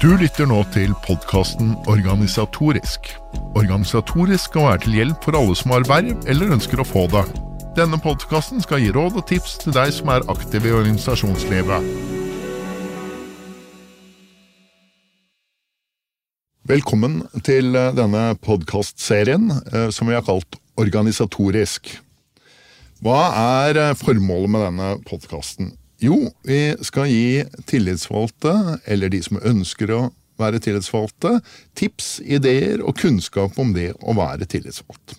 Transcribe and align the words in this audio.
Du 0.00 0.14
lytter 0.16 0.46
nå 0.48 0.62
til 0.72 0.94
podkasten 1.04 1.74
Organisatorisk. 1.92 3.10
Organisatorisk 3.52 4.46
skal 4.48 4.64
være 4.64 4.80
til 4.86 4.94
hjelp 4.96 5.26
for 5.26 5.36
alle 5.36 5.56
som 5.60 5.74
har 5.74 5.84
verv 5.84 6.22
eller 6.24 6.54
ønsker 6.54 6.80
å 6.80 6.86
få 6.88 7.02
det. 7.12 7.26
Denne 7.76 7.98
podkasten 8.00 8.64
skal 8.64 8.80
gi 8.80 8.94
råd 8.96 9.18
og 9.20 9.26
tips 9.28 9.58
til 9.60 9.74
deg 9.76 9.92
som 9.92 10.08
er 10.08 10.24
aktiv 10.32 10.64
i 10.64 10.72
organisasjonslivet. 10.72 11.90
Velkommen 16.72 17.20
til 17.44 17.76
eh, 17.76 17.92
denne 17.92 18.24
podkastserien 18.40 19.52
eh, 19.52 19.90
som 19.92 20.08
vi 20.08 20.16
har 20.16 20.24
kalt 20.24 20.56
Organisatorisk. 20.80 21.92
Hva 23.04 23.20
er 23.68 23.84
eh, 23.84 23.92
formålet 24.00 24.56
med 24.56 24.66
denne 24.70 24.94
podkasten? 25.04 25.74
Jo, 26.00 26.16
vi 26.48 26.60
skal 26.86 27.10
gi 27.12 27.42
tillitsvalgte, 27.68 28.54
eller 28.88 29.12
de 29.12 29.20
som 29.20 29.40
ønsker 29.44 29.90
å 29.92 30.04
være 30.40 30.60
tillitsvalgte, 30.64 31.34
tips, 31.76 32.14
ideer 32.24 32.80
og 32.80 32.96
kunnskap 33.02 33.58
om 33.60 33.74
det 33.76 33.90
å 34.00 34.16
være 34.16 34.48
tillitsvalgt. 34.48 35.18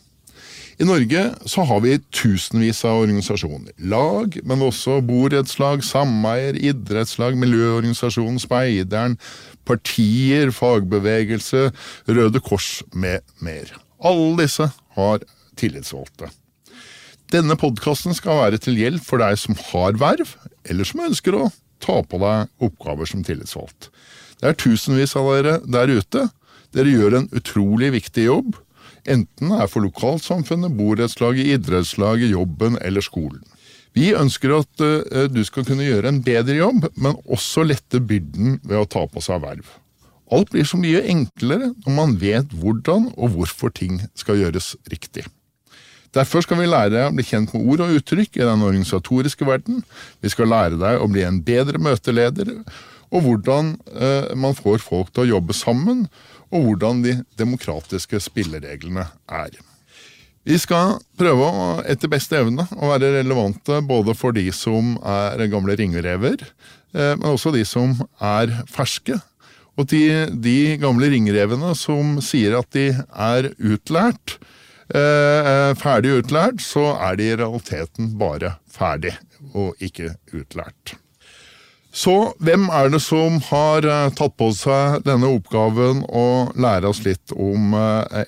I 0.82 0.88
Norge 0.90 1.28
så 1.46 1.62
har 1.70 1.84
vi 1.84 2.00
tusenvis 2.10 2.80
av 2.90 3.04
organisasjoner. 3.04 3.76
Lag, 3.94 4.40
men 4.50 4.66
også 4.66 4.98
borettslag, 5.06 5.86
sameier, 5.86 6.58
idrettslag, 6.58 7.38
miljøorganisasjon, 7.38 8.42
Speideren, 8.42 9.20
partier, 9.70 10.50
fagbevegelse, 10.50 11.68
Røde 12.10 12.42
Kors 12.42 12.80
med 12.98 13.22
mer. 13.46 13.70
Alle 14.02 14.40
disse 14.42 14.72
har 14.98 15.22
tillitsvalgte. 15.62 16.34
Denne 17.32 17.56
podkasten 17.56 18.12
skal 18.12 18.42
være 18.42 18.58
til 18.60 18.76
hjelp 18.76 19.06
for 19.08 19.22
deg 19.24 19.38
som 19.40 19.56
har 19.70 19.96
verv, 20.00 20.34
eller 20.68 20.88
som 20.88 21.06
ønsker 21.06 21.38
å 21.38 21.46
ta 21.80 22.02
på 22.04 22.20
deg 22.20 22.66
oppgaver 22.68 23.08
som 23.08 23.22
tillitsvalgt. 23.24 23.88
Det 24.42 24.50
er 24.50 24.58
tusenvis 24.60 25.16
av 25.16 25.30
dere 25.32 25.54
der 25.64 25.94
ute. 25.96 26.26
Dere 26.76 26.92
gjør 26.92 27.18
en 27.22 27.30
utrolig 27.32 27.94
viktig 27.96 28.28
jobb, 28.28 28.60
enten 29.08 29.54
det 29.54 29.62
er 29.64 29.72
for 29.72 29.88
lokalsamfunnet, 29.88 30.76
borettslaget, 30.76 31.56
idrettslaget, 31.56 32.34
jobben 32.36 32.76
eller 32.84 33.06
skolen. 33.06 33.44
Vi 33.96 34.12
ønsker 34.16 34.58
at 34.60 34.84
uh, 34.84 35.28
du 35.32 35.42
skal 35.48 35.68
kunne 35.68 35.88
gjøre 35.88 36.12
en 36.12 36.22
bedre 36.24 36.60
jobb, 36.60 36.90
men 37.00 37.20
også 37.32 37.64
lette 37.68 38.04
byrden 38.04 38.60
ved 38.64 38.80
å 38.80 38.88
ta 38.92 39.08
på 39.08 39.24
seg 39.24 39.44
verv. 39.44 39.68
Alt 40.32 40.52
blir 40.52 40.68
så 40.68 40.80
mye 40.80 41.04
enklere 41.12 41.74
når 41.86 41.96
man 41.96 42.20
vet 42.20 42.56
hvordan 42.56 43.14
og 43.16 43.38
hvorfor 43.38 43.72
ting 43.76 44.04
skal 44.20 44.40
gjøres 44.40 44.76
riktig. 44.92 45.28
Derfor 46.16 46.44
skal 46.44 46.60
vi 46.60 46.68
lære 46.68 46.92
deg 46.92 47.08
å 47.08 47.16
bli 47.16 47.24
kjent 47.24 47.54
med 47.56 47.68
ord 47.72 47.86
og 47.86 47.96
uttrykk 47.96 48.36
i 48.42 48.44
den 48.44 48.66
organisatoriske 48.68 49.48
verden. 49.48 49.80
Vi 50.20 50.32
skal 50.34 50.52
lære 50.52 50.80
deg 50.82 51.00
å 51.00 51.08
bli 51.12 51.24
en 51.24 51.40
bedre 51.48 51.80
møteleder, 51.80 52.52
og 53.12 53.26
hvordan 53.26 53.76
eh, 53.96 54.32
man 54.40 54.56
får 54.56 54.84
folk 54.84 55.12
til 55.12 55.24
å 55.24 55.32
jobbe 55.38 55.56
sammen, 55.56 56.06
og 56.52 56.68
hvordan 56.68 57.04
de 57.06 57.16
demokratiske 57.40 58.20
spillereglene 58.24 59.08
er. 59.32 59.56
Vi 60.48 60.58
skal 60.60 60.98
prøve 61.20 61.48
å, 61.48 61.66
etter 61.88 62.12
beste 62.12 62.40
evne 62.40 62.66
å 62.76 62.92
være 62.92 63.14
relevante 63.20 63.78
både 63.86 64.16
for 64.18 64.36
de 64.36 64.48
som 64.56 64.96
er 65.06 65.48
gamle 65.52 65.78
ringrever, 65.80 66.44
eh, 66.92 67.14
men 67.16 67.28
også 67.32 67.54
de 67.56 67.64
som 67.68 67.96
er 68.18 68.52
ferske. 68.72 69.20
Og 69.80 69.88
de, 69.88 70.28
de 70.44 70.76
gamle 70.82 71.08
ringrevene 71.14 71.72
som 71.80 72.18
sier 72.26 72.58
at 72.60 72.68
de 72.76 72.90
er 73.00 73.54
utlært, 73.56 74.42
ferdig 74.92 76.18
utlært, 76.20 76.64
så 76.64 76.92
er 76.98 77.20
de 77.20 77.30
i 77.32 77.38
realiteten 77.40 78.16
bare 78.20 78.56
ferdig, 78.72 79.14
og 79.54 79.80
ikke 79.84 80.16
utlært. 80.36 80.96
Så 81.92 82.32
hvem 82.40 82.70
er 82.72 82.88
det 82.94 83.02
som 83.04 83.36
har 83.50 83.84
eh, 83.84 84.14
tatt 84.16 84.38
på 84.40 84.48
seg 84.56 85.02
denne 85.04 85.28
oppgaven 85.28 86.06
å 86.08 86.28
lære 86.56 86.88
oss 86.88 87.02
litt 87.04 87.34
om 87.36 87.76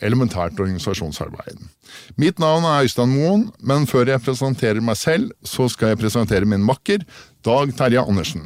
elementært 0.03 0.59
organisasjonsarbeid? 0.59 1.61
Mitt 2.19 2.41
navn 2.43 2.67
er 2.67 2.83
Øystein 2.83 3.13
Moen, 3.13 3.45
men 3.63 3.87
før 3.87 4.11
jeg 4.11 4.23
presenterer 4.25 4.83
meg 4.83 4.99
selv, 4.99 5.31
så 5.47 5.69
skal 5.71 5.93
jeg 5.93 6.01
presentere 6.03 6.49
min 6.49 6.65
makker, 6.65 7.05
Dag 7.43 7.71
Terje 7.77 8.03
Andersen. 8.03 8.43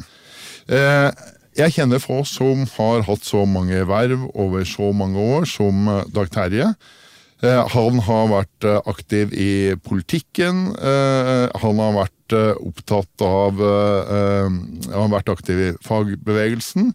Jeg 0.68 1.74
kjenner 1.74 2.02
få 2.02 2.20
som 2.28 2.66
har 2.76 3.06
hatt 3.08 3.26
så 3.26 3.44
mange 3.50 3.80
verv 3.90 4.26
over 4.34 4.66
så 4.68 4.92
mange 4.94 5.22
år 5.38 5.46
som 5.50 5.86
Dag 6.14 6.30
Terje. 6.34 6.72
Eh, 7.46 7.64
han 7.70 8.00
har 8.02 8.30
vært 8.32 8.66
eh, 8.66 8.80
aktiv 8.90 9.34
i 9.38 9.52
politikken. 9.86 10.72
Eh, 10.74 11.46
han 11.62 11.82
har 11.84 11.98
vært 12.00 12.16
opptatt 12.28 13.24
av 13.24 13.56
Han 13.56 14.56
har 14.92 15.12
vært 15.14 15.30
aktiv 15.32 15.62
i 15.64 15.70
fagbevegelsen. 15.80 16.90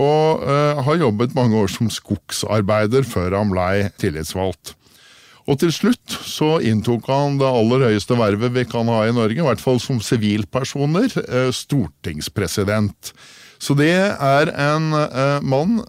Og 0.00 0.46
har 0.86 0.96
jobbet 0.96 1.34
mange 1.36 1.58
år 1.60 1.68
som 1.68 1.90
skogsarbeider 1.92 3.04
før 3.04 3.36
han 3.36 3.52
blei 3.52 3.90
tillitsvalgt. 4.00 4.72
Og 5.44 5.60
til 5.60 5.74
slutt 5.76 6.16
så 6.24 6.54
inntok 6.64 7.04
han 7.12 7.36
det 7.36 7.50
aller 7.52 7.84
høyeste 7.90 8.16
vervet 8.16 8.56
vi 8.56 8.64
kan 8.64 8.88
ha 8.88 9.02
i 9.04 9.12
Norge, 9.12 9.36
i 9.36 9.44
hvert 9.44 9.60
fall 9.60 9.76
som 9.76 10.00
sivilpersoner, 10.00 11.12
stortingspresident. 11.52 13.12
Så 13.58 13.74
det 13.74 13.90
er 13.90 14.52
en 14.54 14.92
mann 15.42 15.80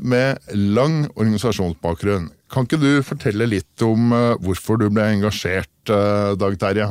med 0.00 0.38
lang 0.56 1.02
organisasjonsbakgrunn. 1.12 2.30
Kan 2.48 2.64
ikke 2.64 2.80
du 2.80 3.04
fortelle 3.04 3.48
litt 3.48 3.84
om 3.84 4.12
uh, 4.14 4.38
hvorfor 4.40 4.80
du 4.80 4.88
ble 4.88 5.04
engasjert, 5.12 5.72
uh, 5.92 6.32
Dag 6.40 6.56
Terje? 6.60 6.88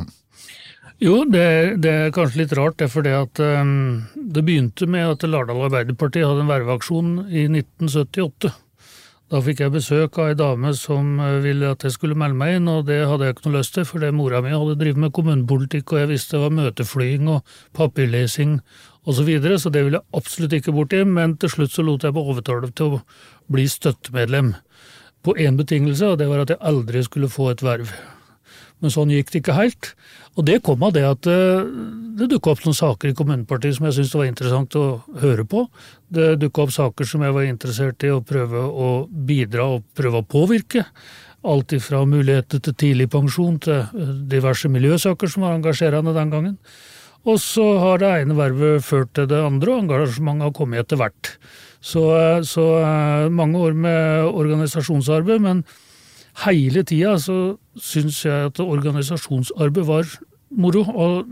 Jo, 1.01 1.23
det, 1.29 1.77
det, 1.81 1.93
er 1.93 2.13
kanskje 2.13 2.43
litt 2.43 2.53
rart, 2.57 2.77
det 2.77 2.87
er 2.87 2.93
fordi 2.93 3.13
at 3.13 3.41
um, 3.41 4.05
det 4.15 4.45
begynte 4.45 4.87
med 4.89 5.13
at 5.13 5.25
Lardal 5.29 5.67
Arbeiderparti 5.67 6.23
hadde 6.25 6.45
en 6.45 6.49
verveaksjon 6.49 7.11
i 7.29 7.45
1978. 7.49 8.53
Da 9.27 9.41
fikk 9.43 9.59
jeg 9.59 9.73
besøk 9.73 10.17
av 10.21 10.31
ei 10.31 10.37
dame 10.39 10.69
som 10.77 11.17
ville 11.43 11.73
at 11.73 11.83
jeg 11.83 11.97
skulle 11.97 12.15
melde 12.17 12.39
meg 12.39 12.57
inn, 12.57 12.69
og 12.71 12.85
det 12.87 13.01
hadde 13.09 13.27
jeg 13.27 13.35
ikke 13.35 13.49
noe 13.49 13.57
lyst 13.57 13.75
til, 13.75 13.85
fordi 13.85 14.13
mora 14.15 14.39
mi 14.45 14.53
hadde 14.53 14.77
drevet 14.79 15.01
med 15.03 15.13
kommunepolitikk, 15.17 15.91
og 15.91 15.99
jeg 15.99 16.11
visste 16.13 16.37
det 16.37 16.45
var 16.45 16.55
møteflying 16.61 17.27
og 17.33 17.57
papirlesing 17.75 18.61
osv., 19.07 19.22
så, 19.22 19.23
videre, 19.28 19.57
så 19.59 19.72
det 19.72 19.85
ville 19.85 20.01
jeg 20.01 20.19
absolutt 20.19 20.57
ikke 20.57 20.75
borti, 20.75 21.01
men 21.07 21.38
til 21.40 21.53
slutt 21.53 21.72
så 21.72 21.85
lot 21.85 22.03
jeg 22.03 22.16
meg 22.16 22.31
overtale 22.34 22.72
til 22.75 22.97
å 22.97 23.01
bli 23.51 23.63
støttemedlem 23.72 24.53
på 25.23 25.35
én 25.40 25.57
betingelse, 25.59 26.12
og 26.12 26.19
det 26.19 26.28
var 26.29 26.44
at 26.44 26.53
jeg 26.53 26.63
aldri 26.68 27.03
skulle 27.07 27.31
få 27.31 27.51
et 27.53 27.63
verv. 27.63 27.91
Men 28.84 28.94
sånn 28.94 29.12
gikk 29.12 29.31
det 29.34 29.41
ikke 29.41 29.56
helt. 29.57 29.94
Og 30.38 30.45
det 30.45 30.59
kom 30.66 30.84
av 30.85 30.91
det 30.94 31.03
at 31.07 31.28
eh, 31.31 31.69
det 32.19 32.28
dukka 32.29 32.53
opp 32.53 32.66
noen 32.66 32.78
saker 32.78 33.09
i 33.09 33.16
kommunepartiet 33.18 33.78
som 33.78 33.88
jeg 33.88 33.95
syntes 33.97 34.18
var 34.19 34.28
interessant 34.29 34.78
å 34.78 34.84
høre 35.24 35.47
på. 35.50 35.63
Det 36.13 36.35
dukka 36.44 36.68
opp 36.68 36.75
saker 36.75 37.09
som 37.09 37.24
jeg 37.25 37.34
var 37.34 37.47
interessert 37.47 38.06
i 38.06 38.12
å 38.13 38.22
prøve 38.25 38.62
å 38.68 38.91
bidra 39.09 39.66
og 39.78 39.88
prøve 39.97 40.22
å 40.22 40.28
påvirke. 40.29 40.85
Alt 41.47 41.74
ifra 41.78 42.03
muligheter 42.06 42.62
til 42.62 42.78
tidlig 42.78 43.09
pensjon 43.13 43.57
til 43.66 43.81
eh, 43.81 44.13
diverse 44.29 44.69
miljøsaker 44.69 45.34
som 45.34 45.47
var 45.47 45.57
engasjerende 45.57 46.13
den 46.13 46.35
gangen. 46.35 46.62
Og 47.25 47.39
så 47.41 47.66
har 47.81 48.01
det 48.01 48.11
ene 48.22 48.38
vervet 48.38 48.85
ført 48.85 49.13
til 49.17 49.28
det 49.31 49.39
andre, 49.41 49.73
og 49.73 49.85
engasjementet 49.85 50.47
har 50.47 50.55
kommet 50.55 50.83
etter 50.83 51.01
hvert. 51.01 51.33
Så, 51.81 52.03
så 52.47 52.67
eh, 52.81 53.28
mange 53.33 53.59
år 53.59 53.75
med 53.78 54.29
organisasjonsarbeid, 54.29 55.44
men 55.44 55.63
hele 56.45 56.83
tida 56.88 57.17
så 57.22 57.57
syns 57.81 58.23
jeg 58.25 58.51
at 58.51 58.61
organisasjonsarbeid 58.63 59.88
var 59.88 60.09
moro. 60.56 60.83
Og 60.88 61.27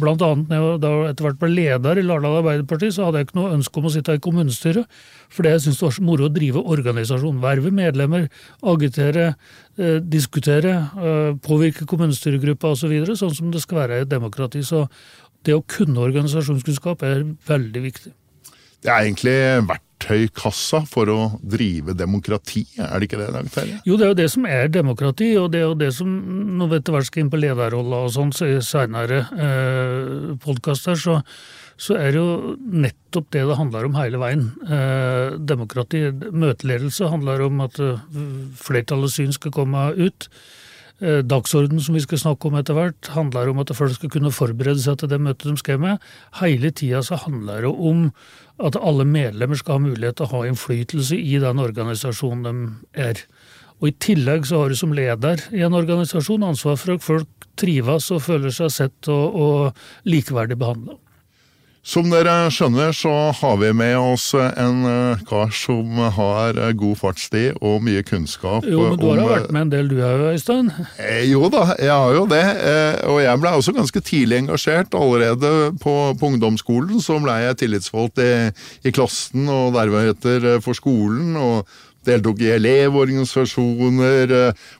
blant 0.00 0.22
annet 0.24 0.50
når 0.50 0.66
jeg 0.66 0.80
da 0.84 0.92
etter 1.10 1.26
hvert 1.26 1.40
ble 1.40 1.50
leder 1.52 2.00
i 2.00 2.04
Lardal 2.06 2.38
Arbeiderparti, 2.40 2.90
så 2.94 3.06
hadde 3.06 3.20
jeg 3.20 3.28
ikke 3.28 3.38
noe 3.40 3.54
ønske 3.56 3.80
om 3.80 3.88
å 3.88 3.92
sitte 3.92 4.16
i 4.16 4.22
kommunestyret, 4.22 4.98
fordi 5.32 5.52
jeg 5.52 5.64
syntes 5.64 5.80
det 5.80 5.88
var 5.88 5.96
så 5.98 6.06
moro 6.06 6.28
å 6.28 6.32
drive 6.32 6.62
organisasjon. 6.76 7.42
Verve 7.42 7.72
medlemmer, 7.74 8.28
agitere, 8.74 9.28
eh, 9.34 9.65
diskutere, 10.00 10.74
eh, 10.96 11.32
påvirke 11.42 11.86
kommunestyregruppa 11.88 12.72
osv., 12.72 12.94
så 13.06 13.16
sånn 13.20 13.34
som 13.36 13.50
det 13.52 13.62
skal 13.62 13.82
være 13.82 13.98
i 13.98 14.06
et 14.06 14.12
demokrati. 14.12 14.64
Så 14.64 14.86
det 15.44 15.54
å 15.54 15.64
kunne 15.66 16.02
organisasjonskunnskap 16.02 17.02
er 17.06 17.24
veldig 17.48 17.82
viktig. 17.82 18.12
Det 18.82 18.92
er 18.92 19.04
egentlig 19.04 19.36
verktøykassa 19.96 20.84
for 20.86 21.08
å 21.08 21.38
drive 21.42 21.94
demokrati, 21.96 22.66
er 22.78 22.98
det 22.98 23.08
ikke 23.08 23.20
det? 23.20 23.32
Dag 23.32 23.50
Terje? 23.50 23.80
Jo, 23.84 23.96
det 23.96 24.04
er 24.04 24.08
jo 24.08 24.18
det 24.18 24.30
som 24.30 24.46
er 24.46 24.68
demokrati, 24.68 25.36
og 25.36 25.50
det 25.52 25.60
er 25.60 25.66
jo 25.66 25.74
det 25.74 25.92
som 25.94 26.08
Når 26.56 26.68
vi 26.68 26.76
etter 26.76 26.92
hvert 26.92 27.06
skal 27.06 27.22
inn 27.22 27.30
på 27.30 27.40
lederrolla 27.40 28.04
og 28.06 28.12
sånn 28.12 28.32
i 28.46 28.60
seinere 28.62 29.26
eh, 29.36 30.36
podkaster, 30.42 30.96
så, 30.96 31.20
så, 31.76 31.96
er 31.96 32.12
det 32.12 32.20
jo 32.20 32.56
nettopp 32.56 33.30
det 33.30 33.46
det 33.46 33.56
handler 33.56 33.86
om 33.86 33.96
hele 33.96 34.18
veien. 34.18 34.52
Eh, 34.66 35.36
demokrati, 35.38 36.10
møteledelse, 36.32 37.10
handler 37.10 37.46
om 37.46 37.60
at 37.60 37.80
uh, 37.80 37.98
flertallets 38.56 39.18
syn 39.18 39.32
skal 39.32 39.52
komme 39.52 39.90
ut. 39.96 40.30
Eh, 40.96 41.20
dagsorden 41.20 41.80
som 41.80 41.92
vi 41.92 42.00
skal 42.00 42.18
snakke 42.22 42.48
om 42.48 42.54
etter 42.56 42.72
hvert, 42.72 43.10
handler 43.12 43.50
om 43.50 43.58
at 43.60 43.74
folk 43.76 43.92
skal 43.92 44.08
kunne 44.14 44.32
forberede 44.32 44.80
seg 44.80 44.96
til 44.96 45.10
det 45.12 45.18
møtet 45.20 45.50
de 45.50 45.60
skal 45.60 45.80
med. 45.82 46.04
Hele 46.40 46.70
tida 46.72 47.02
så 47.04 47.18
handler 47.20 47.66
det 47.66 47.72
om 47.72 48.06
at 48.56 48.78
alle 48.80 49.04
medlemmer 49.08 49.58
skal 49.60 49.76
ha 49.76 49.84
mulighet 49.84 50.18
til 50.18 50.26
å 50.26 50.32
ha 50.32 50.42
innflytelse 50.48 51.18
i 51.18 51.38
den 51.42 51.60
organisasjonen 51.60 52.44
de 52.46 53.00
er. 53.08 53.20
Og 53.80 53.90
I 53.90 53.96
tillegg 54.00 54.46
så 54.48 54.62
har 54.62 54.72
du 54.72 54.78
som 54.78 54.94
leder 54.96 55.42
i 55.52 55.64
en 55.66 55.76
organisasjon 55.76 56.46
ansvar 56.46 56.78
for 56.80 56.96
at 56.96 57.04
folk 57.04 57.48
trives 57.60 58.08
og 58.12 58.24
føler 58.24 58.54
seg 58.54 58.72
sett 58.72 59.10
og, 59.12 59.36
og 59.36 60.08
likeverdig 60.08 60.56
behandla. 60.60 60.96
Som 61.86 62.08
dere 62.10 62.48
skjønner, 62.50 62.90
så 62.90 63.12
har 63.38 63.58
vi 63.60 63.68
med 63.78 63.94
oss 63.94 64.32
en 64.34 64.80
uh, 64.82 65.20
kar 65.28 65.52
som 65.54 66.00
har 66.16 66.58
uh, 66.58 66.72
god 66.74 66.98
fartstid 66.98 67.60
og 67.62 67.84
mye 67.86 68.02
kunnskap. 68.02 68.66
Jo, 68.66 68.88
men 68.88 68.98
du 68.98 69.04
har 69.06 69.20
jo 69.20 69.28
vært 69.30 69.52
med 69.54 69.68
en 69.68 69.70
del 69.70 69.92
du 69.92 70.00
òg, 70.02 70.24
Øystein? 70.32 70.72
Eh, 70.98 71.22
jo 71.30 71.46
da, 71.52 71.76
jeg 71.78 71.94
har 71.94 72.16
jo 72.16 72.24
det. 72.32 72.42
Eh, 72.42 72.98
og 73.06 73.20
jeg 73.22 73.42
ble 73.44 73.54
også 73.60 73.76
ganske 73.76 74.02
tidlig 74.02 74.40
engasjert. 74.42 74.98
Allerede 74.98 75.52
på, 75.78 75.94
på 76.18 76.32
ungdomsskolen 76.32 76.98
så 77.04 77.20
ble 77.22 77.38
jeg 77.44 77.60
tillitsvalgt 77.62 78.18
i, 78.18 78.32
i 78.82 78.94
klassen 78.96 79.46
og 79.46 79.78
deretter 79.78 80.56
for 80.66 80.74
skolen. 80.74 81.36
og 81.38 81.70
deltok 82.06 82.38
i 82.38 82.52
elevorganisasjoner, 82.54 84.30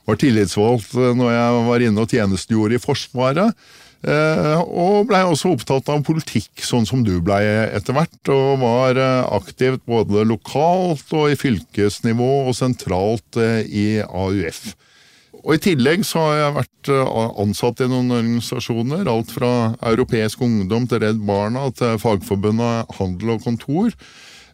var 0.07 0.19
tillitsvalgt 0.19 0.93
når 0.95 1.33
jeg 1.33 1.65
var 1.65 1.83
inne 1.83 2.03
og 2.05 2.13
tjenestegjorde 2.15 2.77
i 2.77 2.83
Forsvaret. 2.83 3.67
Eh, 4.05 4.59
og 4.61 5.07
blei 5.09 5.23
også 5.25 5.55
opptatt 5.55 5.87
av 5.89 6.03
politikk, 6.05 6.61
sånn 6.61 6.85
som 6.85 7.01
du 7.05 7.15
blei 7.25 7.41
etter 7.73 7.95
hvert. 7.97 8.19
Og 8.33 8.59
var 8.61 8.99
eh, 9.01 9.23
aktivt 9.37 9.85
både 9.89 10.25
lokalt 10.29 11.09
og 11.17 11.31
i 11.33 11.39
fylkesnivå 11.39 12.31
og 12.45 12.53
sentralt 12.57 13.39
eh, 13.41 13.63
i 13.65 13.87
AUF. 14.05 14.69
Og 15.43 15.55
I 15.55 15.61
tillegg 15.63 16.03
så 16.03 16.25
har 16.25 16.37
jeg 16.37 16.55
vært 16.57 16.89
ansatt 17.39 17.81
i 17.85 17.87
noen 17.87 18.11
organisasjoner. 18.17 19.07
Alt 19.07 19.31
fra 19.31 19.51
Europeisk 19.93 20.41
Ungdom 20.43 20.89
til 20.91 20.99
Redd 21.05 21.21
Barna 21.23 21.69
til 21.77 21.95
Fagforbundet 22.01 22.97
Handel 22.97 23.37
og 23.37 23.45
Kontor. 23.45 23.93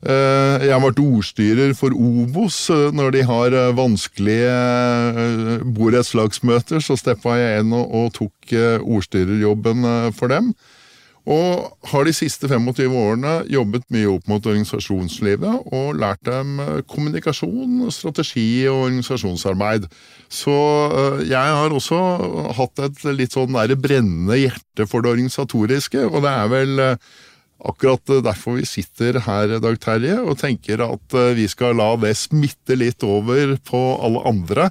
Eh, 0.03 0.65
jeg 0.67 0.73
har 0.73 0.81
vært 0.83 0.99
ordstyrer 0.99 1.71
for 1.79 1.95
Obos. 1.95 2.65
Eh, 2.73 2.91
når 2.95 3.15
de 3.15 3.23
har 3.29 3.55
eh, 3.55 3.71
vanskelige 3.77 5.63
borettslagsmøter, 5.77 6.83
så 6.83 6.97
steppa 6.99 7.37
jeg 7.39 7.63
inn 7.63 7.75
og, 7.77 8.11
tok 8.17 8.53
ordstyrerjobben 8.83 9.87
for 10.17 10.31
dem. 10.31 10.51
Og 11.23 11.71
har 11.87 12.03
de 12.03 12.11
siste 12.11 12.49
25 12.51 12.91
årene 12.99 13.37
jobbet 13.47 13.85
mye 13.95 14.09
opp 14.11 14.27
mot 14.27 14.43
organisasjonslivet 14.43 15.69
og 15.71 15.95
lært 15.95 16.19
dem 16.27 16.59
kommunikasjon, 16.91 17.87
strategi 17.95 18.67
og 18.67 18.89
organisasjonsarbeid. 18.89 19.87
Så 20.27 20.51
jeg 21.23 21.55
har 21.55 21.71
også 21.71 22.01
hatt 22.59 22.83
et 22.89 23.05
litt 23.15 23.39
sånn 23.39 23.55
brennende 23.55 24.41
hjerte 24.41 24.83
for 24.83 24.99
det 24.99 25.15
organisatoriske, 25.15 26.03
og 26.11 26.27
det 26.27 26.35
er 26.35 26.51
vel 26.51 26.83
akkurat 27.63 28.11
derfor 28.25 28.59
vi 28.59 28.67
sitter 28.67 29.21
her, 29.25 29.57
Dag 29.63 29.79
Terje, 29.81 30.17
og 30.21 30.39
tenker 30.41 30.83
at 30.85 31.15
eh, 31.17 31.33
vi 31.37 31.47
skal 31.51 31.77
la 31.79 31.93
det 31.99 32.15
smitte 32.19 32.77
litt 32.79 33.03
over 33.07 33.55
på 33.65 33.81
alle 34.03 34.23
andre. 34.29 34.69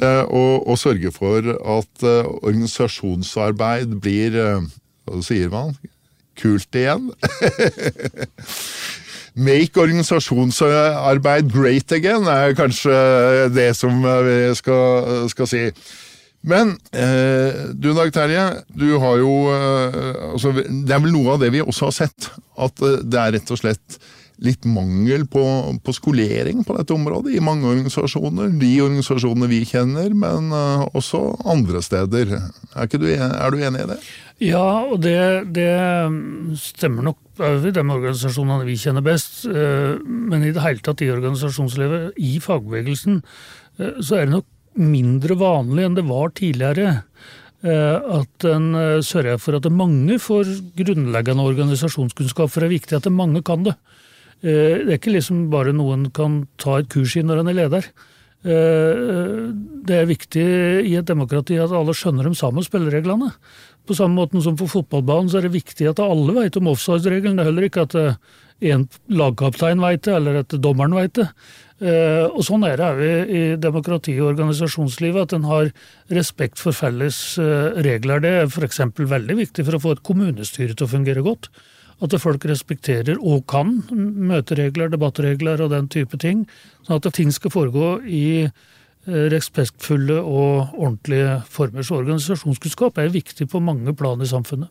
Eh, 0.00 0.22
og, 0.24 0.66
og 0.66 0.80
sørge 0.80 1.12
for 1.14 1.52
at 1.52 2.06
eh, 2.06 2.30
organisasjonsarbeid 2.42 3.98
blir 4.02 4.38
Hva 5.02 5.22
sier 5.26 5.50
man? 5.52 5.74
Kult 6.38 6.78
igjen. 6.78 7.10
Make 9.48 9.80
organisasjonsarbeid 9.80 11.50
great 11.52 11.92
again 11.92 12.28
er 12.28 12.54
kanskje 12.56 12.94
det 13.52 13.70
som 13.78 14.04
vi 14.04 14.38
skal, 14.56 15.28
skal 15.32 15.48
si. 15.48 15.62
Men 16.42 16.74
eh, 16.90 17.70
du 17.74 17.92
Dag 17.94 18.10
Terje, 18.14 18.46
du 18.74 18.88
har 18.98 19.20
jo 19.20 19.34
eh, 19.54 20.32
altså, 20.32 20.50
Det 20.56 20.90
er 20.90 21.04
vel 21.04 21.14
noe 21.14 21.36
av 21.36 21.44
det 21.44 21.52
vi 21.54 21.62
også 21.62 21.90
har 21.90 21.96
sett. 22.02 22.32
At 22.58 22.82
eh, 22.82 22.98
det 23.06 23.20
er 23.20 23.36
rett 23.38 23.54
og 23.54 23.62
slett 23.62 24.02
litt 24.42 24.66
mangel 24.66 25.22
på, 25.30 25.42
på, 25.84 25.94
skolering 25.94 26.64
på 26.66 26.74
dette 26.74 26.94
området 26.96 27.36
i 27.36 27.42
mange 27.44 27.68
organisasjoner. 27.68 28.50
De 28.58 28.70
organisasjonene 28.82 29.46
vi 29.50 29.60
kjenner, 29.68 30.14
men 30.18 30.50
uh, 30.50 30.82
også 30.98 31.20
andre 31.46 31.82
steder. 31.84 32.32
Er, 32.74 32.88
du, 32.90 33.06
er, 33.12 33.54
du, 33.54 33.60
enig 33.62 33.84
i 33.84 33.90
det? 33.92 33.98
Ja, 34.42 34.64
og 34.88 34.98
det, 35.04 35.14
det 35.54 35.70
stemmer 36.58 37.06
nok 37.12 37.20
over 37.38 37.70
de 37.70 37.84
organisasjonene 37.84 38.66
vi 38.66 38.80
kjenner 38.82 39.06
best. 39.06 39.44
Uh, 39.46 40.00
men 40.02 40.42
i 40.42 40.50
det 40.54 40.64
hele 40.64 40.82
tatt 40.82 41.04
i 41.06 41.12
organisasjonslivet, 41.14 42.18
i 42.18 42.40
fagbevegelsen, 42.42 43.22
uh, 43.78 43.94
så 44.02 44.18
er 44.18 44.26
det 44.26 44.40
nok 44.40 44.48
mindre 44.78 45.36
vanlig 45.38 45.86
enn 45.86 45.96
det 45.98 46.04
var 46.08 46.32
tidligere. 46.36 47.02
Eh, 47.62 48.18
at 48.18 48.46
en 48.50 48.72
eh, 48.74 49.00
sørger 49.06 49.38
for 49.38 49.54
at 49.54 49.68
mange 49.70 50.16
får 50.18 50.48
grunnleggende 50.78 51.44
organisasjonskunnskap, 51.46 52.50
for 52.50 52.62
det 52.62 52.68
er 52.68 52.78
viktig 52.78 52.96
at 52.98 53.12
mange 53.14 53.42
kan 53.46 53.62
det. 53.68 53.76
Eh, 54.42 54.82
det 54.82 54.88
er 54.88 54.98
ikke 54.98 55.14
liksom 55.14 55.44
bare 55.52 55.74
noen 55.76 56.08
kan 56.10 56.40
ta 56.58 56.80
et 56.80 56.90
kurs 56.90 57.14
i 57.14 57.22
når 57.22 57.42
en 57.44 57.52
er 57.52 57.60
leder. 57.60 57.92
Det 58.42 59.94
er 59.94 60.08
viktig 60.10 60.42
i 60.82 60.96
et 60.98 61.06
demokrati 61.06 61.54
at 61.62 61.70
alle 61.70 61.92
skjønner 61.94 62.26
de 62.26 62.34
samme 62.34 62.64
spillereglene. 62.66 63.28
På 63.86 63.94
samme 63.94 64.18
måte 64.18 64.42
som 64.42 64.56
på 64.58 64.66
fotballbanen 64.66 65.30
så 65.30 65.38
er 65.38 65.46
det 65.46 65.60
viktig 65.60 65.86
at 65.86 66.02
alle 66.02 66.34
vet 66.34 66.58
om 66.58 66.72
offside-regelen. 66.72 67.38
Det 67.38 67.44
er 67.44 67.50
heller 67.52 67.68
ikke 67.68 67.84
at 67.86 67.94
en 68.70 68.86
lagkaptein 69.10 69.82
vet 69.82 70.06
det, 70.06 70.14
eller 70.14 70.40
at 70.42 70.54
dommeren 70.62 70.94
vet 70.94 71.18
det. 71.18 71.28
Eh, 71.82 72.28
og 72.30 72.44
sånn 72.46 72.62
er 72.62 72.78
det 72.78 72.86
òg 72.86 73.00
i 73.02 73.42
demokrati- 73.58 74.20
og 74.20 74.32
organisasjonslivet, 74.36 75.22
at 75.26 75.32
en 75.34 75.48
har 75.50 75.70
respekt 76.14 76.60
for 76.62 76.76
felles 76.76 77.38
eh, 77.42 77.82
regler. 77.82 78.22
Det 78.22 78.32
er 78.38 78.46
f.eks. 78.46 78.84
veldig 78.94 79.38
viktig 79.40 79.64
for 79.66 79.78
å 79.78 79.82
få 79.82 79.94
et 79.96 80.04
kommunestyre 80.06 80.76
til 80.76 80.86
å 80.86 80.92
fungere 80.92 81.24
godt. 81.26 81.50
At 82.02 82.14
folk 82.18 82.44
respekterer 82.46 83.18
og 83.18 83.44
kan 83.50 83.80
møteregler, 83.90 84.90
debattregler 84.90 85.62
og 85.62 85.70
den 85.74 85.90
type 85.90 86.18
ting. 86.22 86.46
Sånn 86.86 86.98
at 86.98 87.10
ting 87.14 87.34
skal 87.34 87.54
foregå 87.54 87.96
i 88.06 88.46
eh, 88.46 89.26
respektfulle 89.34 90.20
og 90.22 90.78
ordentlige 90.78 91.40
former. 91.50 91.82
Så 91.86 91.98
organisasjonskunnskap 91.98 93.02
er 93.02 93.14
viktig 93.14 93.50
på 93.50 93.62
mange 93.62 93.94
plan 93.98 94.22
i 94.22 94.30
samfunnet. 94.30 94.70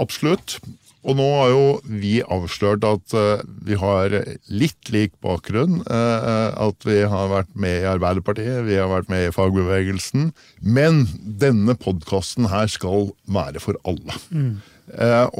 Absolutt. 0.00 0.58
Og 1.02 1.16
nå 1.18 1.26
har 1.34 1.50
jo 1.50 1.62
vi 1.82 2.12
avslørt 2.22 2.84
at 2.86 3.14
uh, 3.16 3.42
vi 3.66 3.78
har 3.78 4.14
litt 4.46 4.92
lik 4.94 5.16
bakgrunn. 5.24 5.80
Uh, 5.88 6.52
at 6.68 6.86
vi 6.86 7.00
har 7.10 7.32
vært 7.32 7.50
med 7.58 7.82
i 7.82 7.88
Arbeiderpartiet, 7.90 8.62
vi 8.68 8.78
har 8.78 8.90
vært 8.92 9.10
med 9.10 9.26
i 9.26 9.32
fagbevegelsen. 9.34 10.30
Men 10.62 11.06
denne 11.42 11.74
podkasten 11.78 12.50
her 12.52 12.70
skal 12.70 13.10
være 13.26 13.62
for 13.62 13.78
alle. 13.82 14.20
Mm. 14.30 14.60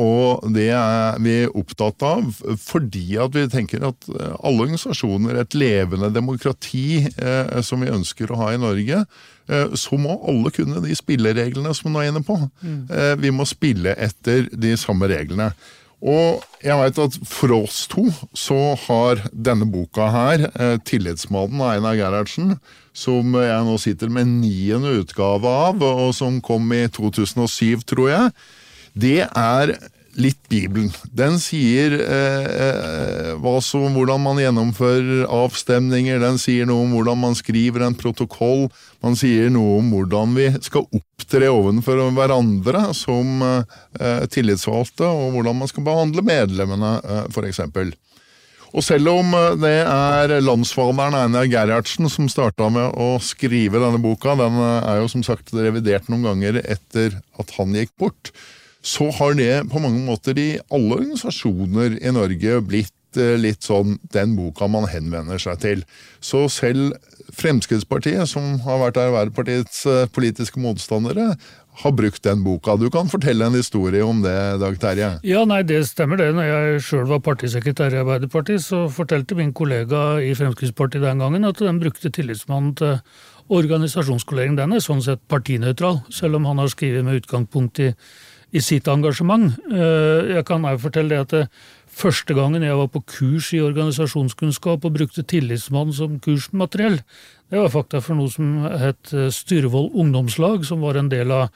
Og 0.01 0.47
det 0.55 0.69
er 0.73 1.19
vi 1.21 1.35
opptatt 1.51 2.01
av 2.07 2.29
fordi 2.63 3.19
at 3.21 3.35
vi 3.35 3.43
tenker 3.51 3.83
at 3.85 4.07
alle 4.39 4.69
organisasjoner, 4.69 5.41
et 5.43 5.57
levende 5.59 6.09
demokrati 6.15 7.03
som 7.67 7.83
vi 7.83 7.91
ønsker 7.93 8.33
å 8.33 8.39
ha 8.39 8.53
i 8.55 8.61
Norge, 8.63 9.03
Eh, 9.03 9.32
så 9.49 9.99
må 9.99 10.15
alle 10.29 10.53
kunne 10.55 10.81
de 10.85 10.95
spillereglene 10.97 11.73
som 11.75 11.91
hun 11.91 12.01
er 12.03 12.11
inne 12.13 12.23
på. 12.25 12.37
Mm. 12.63 12.83
Vi 13.21 13.33
må 13.35 13.47
spille 13.49 13.97
etter 13.99 14.47
de 14.55 14.77
samme 14.81 15.09
reglene. 15.11 15.51
Og 16.03 16.43
jeg 16.65 16.75
veit 16.81 16.99
at 16.99 17.17
for 17.31 17.55
oss 17.55 17.85
to 17.91 18.09
så 18.35 18.59
har 18.89 19.23
denne 19.31 19.69
boka 19.71 20.09
her, 20.11 20.49
eh, 20.51 20.77
'Tillitsmannen' 20.83 21.63
av 21.63 21.77
Einar 21.77 21.95
Gerhardsen, 21.95 22.59
som 22.93 23.35
jeg 23.39 23.65
nå 23.65 23.79
sitter 23.79 24.11
med 24.11 24.27
niende 24.27 24.99
utgave 24.99 25.47
av, 25.47 25.83
og 25.83 26.15
som 26.15 26.41
kom 26.41 26.73
i 26.73 26.89
2007, 26.89 27.87
tror 27.87 28.09
jeg, 28.11 28.33
det 28.99 29.21
er 29.31 29.79
litt 30.21 30.41
Bibelen. 30.51 30.91
Den 31.13 31.39
sier 31.41 31.95
eh, 32.01 32.47
eh 32.69 33.59
som, 33.63 33.95
hvordan 33.95 34.21
man 34.23 34.39
gjennomfører 34.41 35.27
avstemninger, 35.31 36.21
den 36.21 36.39
sier 36.41 36.67
noe 36.69 36.85
om 36.85 36.95
hvordan 36.97 37.19
man 37.21 37.37
skriver 37.39 37.87
en 37.87 37.97
protokoll, 37.97 38.69
man 39.03 39.17
sier 39.19 39.51
noe 39.51 39.79
om 39.81 39.91
hvordan 39.93 40.37
vi 40.37 40.49
skal 40.63 40.87
opptre 40.93 41.49
overfor 41.51 42.03
hverandre 42.17 42.85
som 42.97 43.43
eh, 43.47 44.25
tillitsvalgte, 44.33 45.09
og 45.09 45.37
hvordan 45.37 45.63
man 45.63 45.71
skal 45.71 45.87
behandle 45.87 46.25
medlemmene, 46.27 46.97
eh, 47.03 47.29
f.eks. 47.33 47.63
Og 48.73 48.85
selv 48.85 49.11
om 49.13 49.35
eh, 49.37 49.53
det 49.61 49.75
er 49.85 50.35
landsfaderen 50.45 51.17
Einar 51.19 51.49
Gerhardsen 51.51 52.09
som 52.13 52.31
starta 52.33 52.71
med 52.73 52.97
å 52.97 53.15
skrive 53.23 53.81
denne 53.83 54.01
boka, 54.03 54.37
den 54.39 54.57
eh, 54.57 54.91
er 54.95 55.03
jo 55.03 55.11
som 55.13 55.25
sagt 55.27 55.53
revidert 55.57 56.09
noen 56.13 56.25
ganger 56.31 56.61
etter 56.63 57.19
at 57.41 57.55
han 57.59 57.77
gikk 57.77 57.93
bort, 58.01 58.33
så 58.83 59.11
har 59.19 59.39
det 59.39 59.53
på 59.71 59.81
mange 59.83 60.03
måter 60.07 60.39
i 60.39 60.51
alle 60.73 60.99
organisasjoner 60.99 62.01
i 62.03 62.13
Norge 62.15 62.59
blitt 62.67 63.19
eh, 63.21 63.39
litt 63.39 63.63
sånn 63.63 63.97
den 64.15 64.35
boka 64.39 64.67
man 64.71 64.89
henvender 64.91 65.39
seg 65.43 65.63
til. 65.63 65.85
Så 66.21 66.49
selv 66.51 66.97
Fremskrittspartiet, 67.33 68.27
som 68.29 68.59
har 68.67 68.81
vært 68.83 68.99
Arbeiderpartiets 69.01 69.85
eh, 69.89 70.07
politiske 70.13 70.61
motstandere, 70.61 71.33
har 71.83 71.93
brukt 71.97 72.21
den 72.27 72.43
boka. 72.45 72.75
Du 72.77 72.91
kan 72.93 73.09
fortelle 73.09 73.47
en 73.47 73.57
historie 73.57 74.05
om 74.05 74.21
det, 74.25 74.35
Dag 74.61 74.75
Terje? 74.81 75.09
Ja, 75.25 75.47
nei, 75.49 75.63
det 75.65 75.81
stemmer 75.89 76.21
det. 76.21 76.29
Når 76.37 76.49
jeg 76.51 76.83
sjøl 76.89 77.07
var 77.09 77.23
partisekretær 77.25 77.95
i 77.95 78.03
Arbeiderpartiet, 78.03 78.65
så 78.67 78.85
fortalte 78.93 79.39
min 79.39 79.55
kollega 79.57 80.21
i 80.21 80.35
Fremskrittspartiet 80.37 81.07
den 81.07 81.23
gangen 81.23 81.49
at 81.49 81.63
den 81.63 81.81
brukte 81.81 82.13
tillitsmannen 82.13 82.75
til 82.77 82.99
organisasjonsskolering. 83.53 84.59
Den 84.59 84.77
er 84.77 84.85
sånn 84.85 85.01
sett 85.05 85.25
partinøytral, 85.33 86.03
selv 86.13 86.39
om 86.39 86.51
han 86.51 86.61
har 86.61 86.71
skrevet 86.73 87.07
med 87.07 87.23
utgangspunkt 87.23 87.81
i 87.81 87.93
i 88.53 88.61
sitt 88.61 88.89
engasjement. 88.89 89.57
Eh, 89.73 90.35
jeg 90.37 90.47
kan 90.49 90.65
også 90.69 90.87
fortelle 90.87 91.15
det 91.15 91.21
at 91.27 91.37
det, 91.37 91.45
første 91.93 92.33
gangen 92.33 92.65
jeg 92.65 92.77
var 92.79 92.89
på 92.89 93.03
kurs 93.05 93.51
i 93.53 93.61
organisasjonskunnskap 93.61 94.85
og 94.89 94.95
brukte 94.95 95.25
Tillitsmann 95.29 95.93
som 95.93 96.17
kursmateriell, 96.25 97.03
det 97.53 97.61
var 97.61 97.69
faktisk 97.69 98.07
for 98.07 98.17
noe 98.17 98.33
som 98.33 98.63
het 98.81 99.13
Styrvoll 99.37 99.91
ungdomslag, 99.93 100.65
som 100.65 100.81
var 100.81 100.97
en 100.97 101.11
del 101.13 101.35
av 101.37 101.51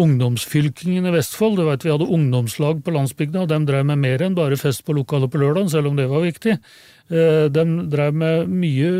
ungdomsfylkingen 0.00 1.08
i 1.08 1.12
Vestfold. 1.14 1.58
Du 1.60 1.66
vet, 1.68 1.84
Vi 1.84 1.92
hadde 1.92 2.08
ungdomslag 2.08 2.84
på 2.84 2.94
landsbygda, 2.94 3.44
og 3.44 3.48
de 3.48 3.58
drev 3.68 3.84
med 3.86 3.98
mer 3.98 4.22
enn 4.22 4.38
bare 4.38 4.56
fest 4.56 4.84
på 4.84 4.96
lokalet 4.96 5.30
på 5.30 5.38
lørdag, 5.38 5.70
selv 5.70 5.90
om 5.90 5.96
det 5.96 6.08
var 6.08 6.24
viktig. 6.24 6.56
Eh, 7.10 7.48
de 7.50 7.64
drev 7.90 8.14
med 8.14 8.50
mye 8.54 8.90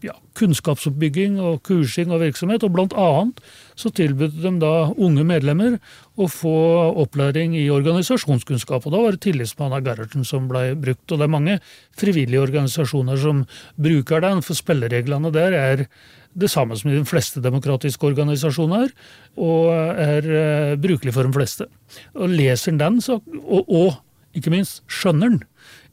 ja, 0.00 0.14
kunnskapsoppbygging 0.40 1.36
og 1.36 1.60
kursing 1.68 2.08
og 2.14 2.22
virksomhet, 2.22 2.64
og 2.64 2.72
blant 2.72 2.96
annet 2.96 3.42
så 3.76 3.92
tilbød 3.92 4.38
de 4.40 4.54
da 4.62 4.72
unge 4.96 5.26
medlemmer 5.28 5.76
å 6.16 6.30
få 6.32 6.56
opplæring 7.04 7.58
i 7.60 7.68
organisasjonskunnskap. 7.68 8.86
Og 8.88 8.94
da 8.94 9.02
var 9.04 9.16
det 9.16 9.24
tillitsmann 9.26 9.76
av 9.76 9.84
Gerhardsen 9.84 10.24
som 10.24 10.48
ble 10.48 10.70
brukt. 10.80 11.04
Og 11.10 11.20
det 11.20 11.28
er 11.28 11.34
mange 11.36 11.58
frivillige 11.92 12.46
organisasjoner 12.48 13.20
som 13.20 13.44
bruker 13.76 14.24
den, 14.24 14.40
for 14.40 14.56
spillereglene 14.56 15.34
der 15.36 15.60
er 15.60 15.88
det 16.36 16.50
samme 16.52 16.76
som 16.78 16.90
i 16.90 16.96
de 16.98 17.06
fleste 17.08 17.40
demokratiske 17.44 18.06
organisasjoner, 18.08 18.92
og 19.40 19.70
er 19.72 20.28
uh, 20.28 20.74
brukelig 20.80 21.14
for 21.16 21.26
de 21.26 21.36
fleste. 21.36 21.68
Og 22.14 22.32
Leser 22.32 22.74
en 22.74 22.80
den, 22.82 23.00
så, 23.04 23.20
og, 23.42 23.64
og, 23.66 24.02
ikke 24.36 24.52
minst 24.52 24.82
skjønner 24.92 25.32
den, 25.32 25.44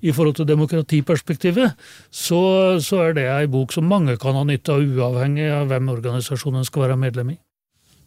i 0.04 0.12
forhold 0.12 0.36
til 0.36 0.48
demokratiperspektivet, 0.50 1.78
så, 2.12 2.42
så 2.84 3.06
er 3.06 3.14
det 3.16 3.24
ei 3.32 3.48
bok 3.48 3.72
som 3.72 3.88
mange 3.88 4.18
kan 4.20 4.36
ha 4.36 4.44
nytte 4.44 4.76
av, 4.76 4.84
uavhengig 4.84 5.48
av 5.48 5.70
hvem 5.72 5.94
organisasjonen 5.94 6.68
skal 6.68 6.90
være 6.90 7.00
medlem 7.00 7.32
i. 7.32 7.38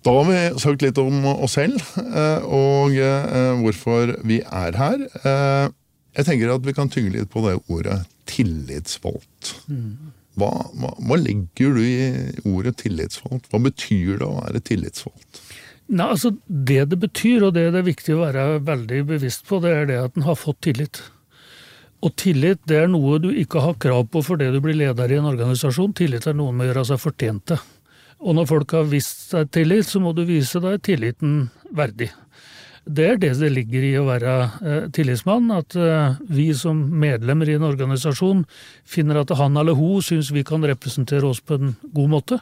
Da 0.05 0.13
har 0.13 0.29
vi 0.29 0.43
sagt 0.61 0.85
litt 0.85 1.01
om 1.01 1.25
oss 1.33 1.57
selv, 1.57 1.81
eh, 1.99 2.45
og 2.45 2.93
eh, 3.01 3.57
hvorfor 3.63 4.13
vi 4.29 4.43
er 4.45 4.77
her. 4.77 5.07
Jeg 6.17 6.29
tenker 6.29 6.53
at 6.53 6.69
vi 6.69 6.77
kan 6.77 6.93
tygge 6.93 7.17
litt 7.17 7.33
på 7.33 7.43
det 7.49 7.57
ordet 7.73 7.99
tillitsvalgt. 8.29 9.57
Mm. 9.73 10.13
Hva, 10.37 10.51
hva, 10.77 10.93
hva, 11.01 11.17
legger 11.17 11.77
du 11.77 11.83
i 11.83 11.99
ordet 12.45 12.77
tillitsvalgt? 12.83 13.49
Hva 13.53 13.61
betyr 13.65 14.19
det 14.21 14.27
å 14.27 14.37
være 14.37 14.61
tillitsvalgt? 14.69 15.43
Nei, 15.87 16.09
altså 16.11 16.33
Det 16.47 16.83
det 16.91 16.99
betyr, 17.01 17.47
og 17.47 17.55
det 17.57 17.71
det 17.73 17.81
er 17.81 17.87
viktig 17.87 18.17
å 18.17 18.25
være 18.25 18.47
veldig 18.67 19.05
bevisst 19.13 19.47
på, 19.49 19.61
det 19.65 19.73
er 19.73 19.87
det 19.89 20.01
at 20.03 20.19
en 20.19 20.27
har 20.27 20.37
fått 20.37 20.61
tillit. 20.67 21.01
Og 22.05 22.13
tillit 22.21 22.61
det 22.69 22.83
er 22.83 22.91
noe 22.93 23.21
du 23.23 23.31
ikke 23.33 23.63
har 23.65 23.79
krav 23.81 24.11
på 24.13 24.21
fordi 24.27 24.51
du 24.53 24.61
blir 24.61 24.77
leder 24.77 25.13
i 25.13 25.19
en 25.21 25.31
organisasjon. 25.31 25.95
Tillit 25.97 26.29
er 26.29 26.37
noe 26.37 26.53
med 26.53 26.67
å 26.67 26.71
gjøre 26.71 26.85
seg 26.91 27.01
fortjent 27.03 27.47
til. 27.53 27.65
Og 28.21 28.37
når 28.37 28.49
folk 28.49 28.77
har 28.77 28.87
vist 28.91 29.33
deg 29.33 29.51
tillit, 29.53 29.89
så 29.89 30.01
må 30.01 30.13
du 30.17 30.23
vise 30.29 30.61
deg 30.63 30.83
tilliten 30.85 31.47
verdig. 31.77 32.11
Det 32.87 33.07
er 33.11 33.17
det 33.19 33.33
det 33.41 33.49
ligger 33.51 33.83
i 33.83 33.95
å 33.99 34.05
være 34.07 34.33
eh, 34.63 34.85
tillitsmann, 34.95 35.51
at 35.51 35.75
eh, 35.75 36.19
vi 36.31 36.53
som 36.55 36.79
medlemmer 37.03 37.49
i 37.51 37.57
en 37.59 37.67
organisasjon 37.67 38.45
finner 38.87 39.19
at 39.25 39.33
han 39.35 39.59
eller 39.59 39.75
hun 39.75 40.05
syns 40.07 40.31
vi 40.31 40.45
kan 40.47 40.63
representere 40.63 41.27
oss 41.27 41.43
på 41.43 41.59
en 41.59 41.75
god 41.83 42.13
måte, 42.13 42.39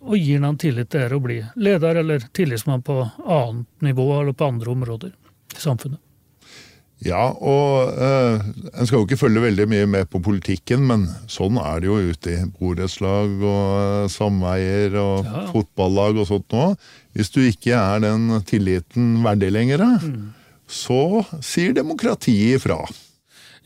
og 0.00 0.16
gir 0.16 0.40
han 0.40 0.56
tillit 0.60 0.88
til 0.92 1.12
å 1.12 1.20
bli 1.20 1.36
leder 1.60 2.00
eller 2.00 2.24
tillitsmann 2.32 2.84
på 2.84 3.02
annet 3.20 3.84
nivå 3.84 4.08
eller 4.22 4.32
på 4.32 4.48
andre 4.48 4.72
områder 4.72 5.12
i 5.12 5.60
samfunnet. 5.60 6.00
Ja, 7.02 7.26
og 7.34 7.98
eh, 8.00 8.44
en 8.70 8.86
skal 8.86 9.00
jo 9.00 9.04
ikke 9.04 9.18
følge 9.18 9.42
veldig 9.42 9.66
mye 9.68 9.88
med 9.90 10.08
på 10.12 10.20
politikken, 10.24 10.86
men 10.88 11.08
sånn 11.30 11.58
er 11.60 11.82
det 11.82 11.90
jo 11.90 11.98
ute 12.12 12.32
i 12.32 12.44
borettslag 12.54 13.34
og 13.42 13.64
uh, 13.74 14.12
sameier 14.12 14.94
og 15.00 15.26
ja. 15.26 15.42
fotballag 15.50 16.22
og 16.22 16.28
sånt 16.30 16.54
nå. 16.54 16.70
Hvis 17.16 17.32
du 17.34 17.42
ikke 17.44 17.76
er 17.76 18.04
den 18.06 18.30
tilliten 18.48 19.18
verdig 19.26 19.50
lenger, 19.52 19.84
mm. 20.00 20.30
så 20.70 21.24
sier 21.44 21.74
demokratiet 21.76 22.60
ifra. 22.62 22.78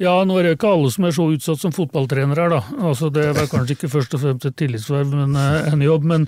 Ja, 0.02 0.16
nå 0.26 0.38
er 0.38 0.48
det 0.48 0.56
ikke 0.56 0.72
alle 0.72 0.90
som 0.94 1.06
er 1.06 1.14
så 1.14 1.28
utsatt 1.34 1.62
som 1.62 1.74
fotballtrenere, 1.74 2.48
da. 2.56 2.60
Altså, 2.80 3.12
det 3.12 3.28
er 3.28 3.50
kanskje 3.50 3.76
ikke 3.76 3.92
først 3.92 4.18
og 4.18 4.24
fremst 4.24 4.50
et 4.50 4.58
tillitsverv, 4.58 5.14
men 5.14 5.38
uh, 5.38 5.68
en 5.68 5.84
jobb. 5.84 6.10
Men, 6.10 6.26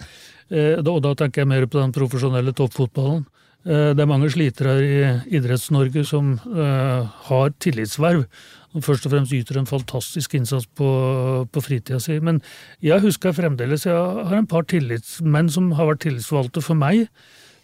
og 0.50 0.96
da 1.02 1.16
tenker 1.18 1.42
jeg 1.42 1.50
mer 1.50 1.66
på 1.70 1.78
den 1.78 1.94
profesjonelle 1.94 2.54
toppfotballen. 2.58 3.24
Eh, 3.68 3.90
det 3.92 4.00
er 4.00 4.08
mange 4.08 4.30
slitere 4.32 4.76
i 4.80 5.00
Idretts-Norge 5.36 6.04
som 6.08 6.32
uh, 6.48 7.04
har 7.28 7.52
tillitsverv. 7.60 8.24
Og 8.70 8.84
først 8.86 9.04
og 9.04 9.12
fremst 9.12 9.34
yter 9.34 9.58
en 9.58 9.68
fantastisk 9.68 10.36
innsats 10.38 10.68
på, 10.78 10.88
på 11.50 11.62
fritida 11.64 11.98
si. 12.00 12.20
Men 12.22 12.38
jeg 12.84 13.02
husker 13.04 13.34
fremdeles 13.36 13.84
jeg 13.84 13.96
har 13.96 14.36
en 14.38 14.48
par 14.48 14.64
tillitsmenn 14.70 15.50
som 15.52 15.72
har 15.76 15.90
vært 15.90 16.04
tillitsvalgte 16.06 16.62
for 16.64 16.78
meg. 16.78 17.08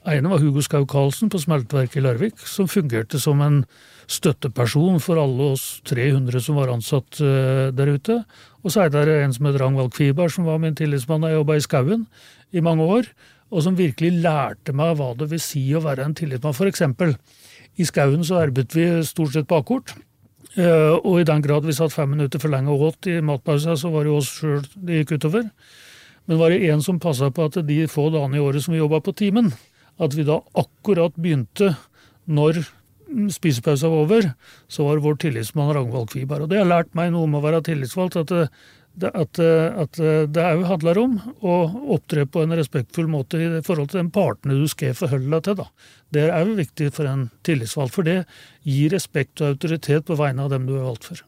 ene 0.06 0.28
var 0.28 0.42
Hugo 0.42 0.60
Skau 0.62 0.84
Karlsen 0.84 1.30
på 1.30 1.38
smelteverket 1.38 2.00
i 2.00 2.04
Larvik, 2.04 2.42
som 2.44 2.68
fungerte 2.68 3.18
som 3.22 3.40
en 3.40 3.62
støtteperson 4.06 5.00
for 5.02 5.18
alle 5.18 5.52
oss 5.54 5.80
300 5.88 6.42
som 6.42 6.58
var 6.58 6.74
ansatt 6.74 7.22
uh, 7.22 7.70
der 7.72 7.94
ute. 7.94 8.20
Og 8.66 8.74
så 8.74 8.84
er 8.84 8.90
det 8.90 9.06
en 9.22 9.32
som 9.32 9.46
het 9.48 9.60
Rangvald 9.62 9.94
Kviberg, 9.94 10.34
som 10.34 10.44
var 10.44 10.58
min 10.58 10.76
tillitsmann 10.76 11.22
da 11.22 11.32
jeg 11.32 11.40
jobba 11.40 11.56
i 11.56 11.64
skauen 11.64 12.04
i 12.52 12.60
mange 12.60 12.82
år 12.82 13.08
og 13.52 13.62
som 13.62 13.78
virkelig 13.78 14.10
lærte 14.24 14.74
meg 14.76 14.96
hva 14.98 15.12
det 15.18 15.28
vil 15.30 15.42
si 15.42 15.62
å 15.74 15.82
være 15.84 16.06
en 16.06 16.16
tillitsmann. 16.18 16.56
For 16.56 16.68
eksempel, 16.70 17.14
i 17.76 17.86
skauen 17.86 18.24
så 18.26 18.40
arbeidet 18.42 18.76
vi 18.76 18.86
stort 19.06 19.36
sett 19.36 19.48
bakkort. 19.50 19.94
Eh, 20.56 20.94
og 20.96 21.20
i 21.20 21.26
den 21.28 21.42
grad 21.44 21.66
vi 21.68 21.74
satt 21.76 21.94
fem 21.94 22.08
minutter 22.14 22.40
for 22.42 22.52
lenge 22.52 22.72
og 22.72 22.86
åt 22.88 23.10
i 23.12 23.18
matpausa, 23.24 23.76
så 23.76 23.90
var 23.92 24.06
det 24.06 24.12
jo 24.12 24.20
oss 24.22 24.32
sjøl 24.38 24.64
det 24.74 25.02
gikk 25.02 25.18
utover. 25.18 25.50
Men 26.26 26.40
var 26.40 26.50
det 26.50 26.70
en 26.72 26.82
som 26.82 26.98
passa 27.02 27.28
på 27.30 27.46
at 27.46 27.60
de 27.68 27.82
få 27.90 28.08
dagene 28.14 28.40
i 28.40 28.42
året 28.42 28.64
som 28.64 28.74
vi 28.74 28.80
jobba 28.80 29.02
på 29.04 29.14
timen, 29.14 29.52
at 30.02 30.16
vi 30.16 30.26
da 30.26 30.40
akkurat 30.58 31.14
begynte 31.14 31.74
når 32.26 32.64
spisepausa 33.30 33.88
var 33.92 34.02
over, 34.02 34.30
så 34.68 34.88
var 34.88 35.04
vår 35.04 35.20
tillitsmann 35.22 35.70
Ragnvald 35.76 36.10
Kviberg. 36.10 36.46
Og 36.46 36.50
det 36.50 36.58
har 36.58 36.66
lært 36.68 36.90
meg 36.98 37.12
noe 37.14 37.28
om 37.28 37.36
å 37.38 37.44
være 37.44 37.62
tillitsvalgt. 37.68 38.16
at 38.16 38.50
det, 38.96 39.12
at, 39.12 39.38
at 39.38 40.00
det 40.32 40.44
òg 40.44 40.64
handler 40.70 41.00
om 41.02 41.14
å 41.44 41.54
opptre 41.96 42.24
på 42.28 42.42
en 42.44 42.56
respektfull 42.56 43.08
måte 43.12 43.40
i 43.40 43.62
forhold 43.66 43.92
til 43.92 44.00
den 44.00 44.10
partene 44.14 44.56
du 44.56 44.66
skal 44.72 44.96
forholde 44.96 45.30
deg 45.36 45.46
til. 45.46 45.60
Da. 45.60 45.68
Det 46.16 46.26
er 46.26 46.36
òg 46.40 46.56
viktig 46.62 46.90
for 46.96 47.08
en 47.10 47.28
tillitsvalgt, 47.46 47.94
for 47.96 48.08
det 48.08 48.22
gir 48.64 48.94
respekt 48.96 49.42
og 49.42 49.54
autoritet 49.54 50.08
på 50.08 50.18
vegne 50.18 50.46
av 50.46 50.52
dem 50.54 50.68
du 50.68 50.78
er 50.78 50.86
valgt 50.88 51.10
for. 51.10 51.24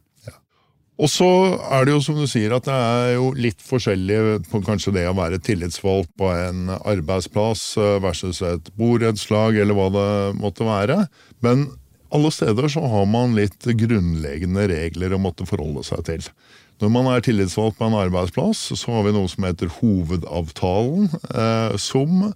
Og 0.98 1.06
så 1.06 1.26
er 1.70 1.86
det 1.86 1.92
jo 1.92 2.00
som 2.02 2.16
du 2.18 2.26
sier 2.26 2.52
at 2.56 2.66
det 2.66 2.74
er 2.74 3.12
jo 3.14 3.28
litt 3.38 3.60
forskjellig 3.62 4.48
på 4.50 4.60
kanskje 4.66 4.96
det 4.96 5.04
å 5.06 5.14
være 5.14 5.38
tillitsvalgt 5.46 6.10
på 6.18 6.30
en 6.34 6.72
arbeidsplass 6.74 7.62
eh, 7.78 7.98
versus 8.02 8.42
et 8.42 8.72
borettslag 8.78 9.60
eller 9.62 9.78
hva 9.78 9.86
det 9.94 10.08
måtte 10.40 10.66
være. 10.66 11.04
Men 11.46 11.68
alle 12.10 12.32
steder 12.34 12.66
så 12.72 12.82
har 12.90 13.06
man 13.06 13.36
litt 13.38 13.62
grunnleggende 13.62 14.66
regler 14.72 15.14
å 15.14 15.22
måtte 15.22 15.46
forholde 15.46 15.86
seg 15.86 16.02
til. 16.08 16.26
Når 16.78 16.90
man 16.94 17.08
er 17.10 17.24
tillitsvalgt 17.26 17.78
på 17.80 17.88
en 17.88 17.96
arbeidsplass, 17.98 18.60
så 18.78 18.92
har 18.94 19.02
vi 19.06 19.14
noe 19.16 19.26
som 19.30 19.46
heter 19.48 19.70
Hovedavtalen, 19.80 21.08
eh, 21.34 21.74
som 21.74 22.30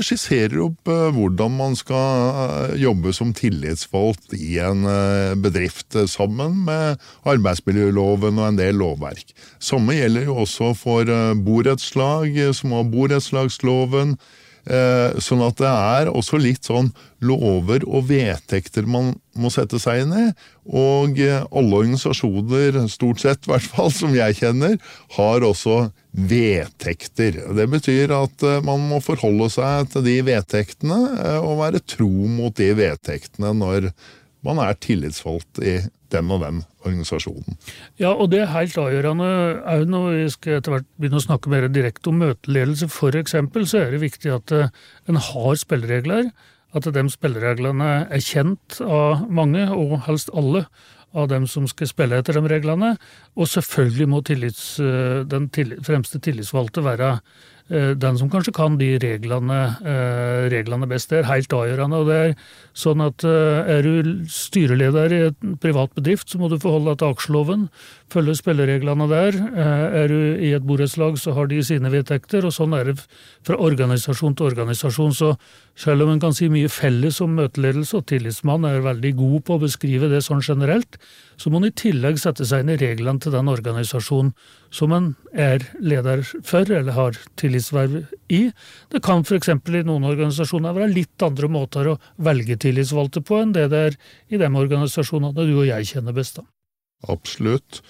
skisserer 0.00 0.62
opp 0.64 0.88
eh, 0.88 1.10
hvordan 1.12 1.52
man 1.58 1.76
skal 1.76 2.30
eh, 2.30 2.76
jobbe 2.80 3.12
som 3.12 3.34
tillitsvalgt 3.36 4.32
i 4.38 4.56
en 4.64 4.86
bedrift, 5.44 5.92
sammen 6.08 6.62
med 6.64 7.02
arbeidsmiljøloven 7.28 8.40
og 8.40 8.46
en 8.48 8.62
del 8.62 8.80
lovverk. 8.80 9.34
Samme 9.60 9.98
gjelder 9.98 10.30
jo 10.30 10.38
også 10.46 10.72
for 10.78 11.12
borettslag, 11.44 12.38
som 12.56 12.72
har 12.78 12.88
borettslagsloven. 12.94 14.16
Eh, 14.62 15.18
sånn 15.18 15.40
at 15.42 15.58
det 15.58 15.70
er 15.70 16.08
også 16.12 16.38
litt 16.38 16.68
sånn 16.68 16.92
lover 17.22 17.82
og 17.82 18.06
vedtekter 18.12 18.86
man 18.86 19.10
må 19.34 19.50
sette 19.50 19.80
seg 19.82 20.04
inn 20.04 20.14
i. 20.14 20.26
Og 20.70 21.18
eh, 21.18 21.42
alle 21.50 21.80
organisasjoner, 21.80 22.78
stort 22.92 23.24
sett 23.24 23.42
i 23.48 23.52
hvert 23.52 23.66
fall, 23.66 23.90
som 23.94 24.14
jeg 24.14 24.38
kjenner, 24.38 24.78
har 25.16 25.46
også 25.46 25.88
vedtekter. 26.12 27.40
Det 27.58 27.66
betyr 27.72 28.14
at 28.14 28.46
eh, 28.46 28.62
man 28.66 28.86
må 28.86 29.02
forholde 29.02 29.50
seg 29.50 29.90
til 29.94 30.06
de 30.06 30.18
vedtektene 30.30 31.00
og 31.42 31.58
være 31.64 31.82
tro 31.82 32.10
mot 32.30 32.54
de 32.58 32.70
vedtektene 32.78 33.54
når 33.56 33.90
man 34.46 34.58
er 34.62 34.78
tillitsvalgt 34.82 35.62
i 35.62 35.80
den 36.12 36.30
og 36.32 36.42
den 36.44 36.62
organisasjonen. 36.84 37.58
Ja, 38.00 38.12
og 38.12 38.30
det 38.32 38.42
er 38.42 38.54
helt 38.54 38.78
avgjørende 38.78 39.28
òg 39.74 39.84
når 39.90 40.08
vi 40.12 40.24
skal 40.36 40.58
etter 40.58 40.76
hvert 40.76 40.88
begynne 41.00 41.20
å 41.20 41.26
snakke 41.26 41.52
mer 41.52 41.68
direkte 41.72 42.12
om 42.12 42.22
møteledelse. 42.22 42.90
Eksempel 43.22 43.66
så 43.68 43.82
er 43.82 43.94
det 43.94 44.02
viktig 44.04 44.32
at 44.34 44.54
eh, 44.56 44.72
en 45.10 45.20
har 45.20 45.54
spilleregler. 45.60 46.32
At 46.72 46.88
de 46.88 47.04
spillereglene 47.12 47.90
er 48.08 48.24
kjent 48.24 48.78
av 48.80 49.26
mange, 49.28 49.66
og 49.68 49.98
helst 50.06 50.32
alle 50.32 50.64
av 51.12 51.28
dem 51.28 51.46
som 51.50 51.66
skal 51.68 51.90
spille 51.90 52.18
etter 52.18 52.38
de 52.38 52.48
reglene. 52.48 52.94
Og 53.36 53.50
selvfølgelig 53.52 54.08
må 54.08 54.22
tillits, 54.24 54.64
eh, 54.80 55.22
den 55.28 55.50
tillit, 55.52 55.84
fremste 55.84 56.20
tillitsvalgte 56.20 56.84
være 56.84 57.18
den 57.72 58.18
som 58.20 58.28
kanskje 58.30 58.52
kan 58.52 58.76
de 58.76 58.98
reglene, 59.00 59.58
eh, 59.80 60.48
reglene, 60.52 60.88
best. 60.88 61.08
Det 61.10 61.20
er 61.20 61.30
helt 61.30 61.48
avgjørende. 61.48 61.96
og 61.96 62.06
det 62.06 62.18
Er 62.22 62.34
sånn 62.74 63.00
at 63.00 63.24
eh, 63.24 63.78
er 63.78 63.82
du 63.82 64.26
styreleder 64.28 65.12
i 65.12 65.20
en 65.30 65.56
privat 65.56 65.94
bedrift, 65.94 66.28
så 66.28 66.38
må 66.38 66.50
du 66.50 66.58
forholde 66.58 66.92
deg 66.92 66.98
til 66.98 67.12
aksjeloven, 67.14 67.68
følge 68.12 68.36
spillereglene 68.36 69.08
der. 69.08 69.32
Er 70.02 70.08
du 70.08 70.36
i 70.36 70.52
et 70.52 70.66
borettslag, 70.66 71.16
så 71.18 71.32
har 71.34 71.46
de 71.48 71.62
sine 71.62 71.90
vedtekter, 71.90 72.44
og 72.44 72.52
sånn 72.52 72.76
er 72.76 72.92
det 72.92 72.98
fra 73.42 73.56
organisasjon 73.56 74.36
til 74.36 74.50
organisasjon. 74.52 75.16
Så 75.16 75.36
selv 75.74 76.04
om 76.04 76.12
en 76.12 76.20
kan 76.20 76.34
si 76.36 76.50
mye 76.52 76.68
felles 76.68 77.20
om 77.24 77.36
møteledelse, 77.38 77.96
og 77.96 78.06
tillitsmann 78.06 78.66
er 78.68 78.84
veldig 78.84 79.14
god 79.16 79.44
på 79.46 79.56
å 79.56 79.62
beskrive 79.64 80.10
det 80.12 80.22
sånn 80.26 80.44
generelt, 80.44 80.98
så 81.40 81.50
må 81.50 81.58
en 81.58 81.70
i 81.70 81.74
tillegg 81.74 82.20
sette 82.20 82.44
seg 82.46 82.62
inn 82.62 82.74
i 82.74 82.80
reglene 82.80 83.22
til 83.22 83.32
den 83.34 83.48
organisasjonen 83.50 84.34
som 84.72 84.92
en 84.96 85.08
er 85.32 85.64
leder 85.80 86.22
for, 86.46 86.68
eller 86.68 86.96
har 86.96 87.18
tillit 87.40 87.61
tillitsverv 87.62 88.06
i. 88.28 88.50
Det 88.90 89.02
kan 89.02 89.22
f.eks. 89.22 89.48
i 89.48 89.82
noen 89.86 90.04
organisasjoner 90.04 90.74
være 90.74 90.92
litt 90.92 91.22
andre 91.22 91.48
måter 91.48 91.92
å 91.92 91.98
velge 92.16 92.56
tillitsvalgte 92.56 93.22
på 93.22 93.40
enn 93.42 93.52
det 93.52 93.68
det 93.70 93.82
er 93.88 93.98
i 94.30 94.38
de 94.38 94.48
organisasjonene 94.48 95.46
du 95.46 95.58
og 95.60 95.66
jeg 95.66 95.86
kjenner 95.86 96.12
best. 96.12 96.36
da. 96.36 96.44
Absolutt. 97.08 97.82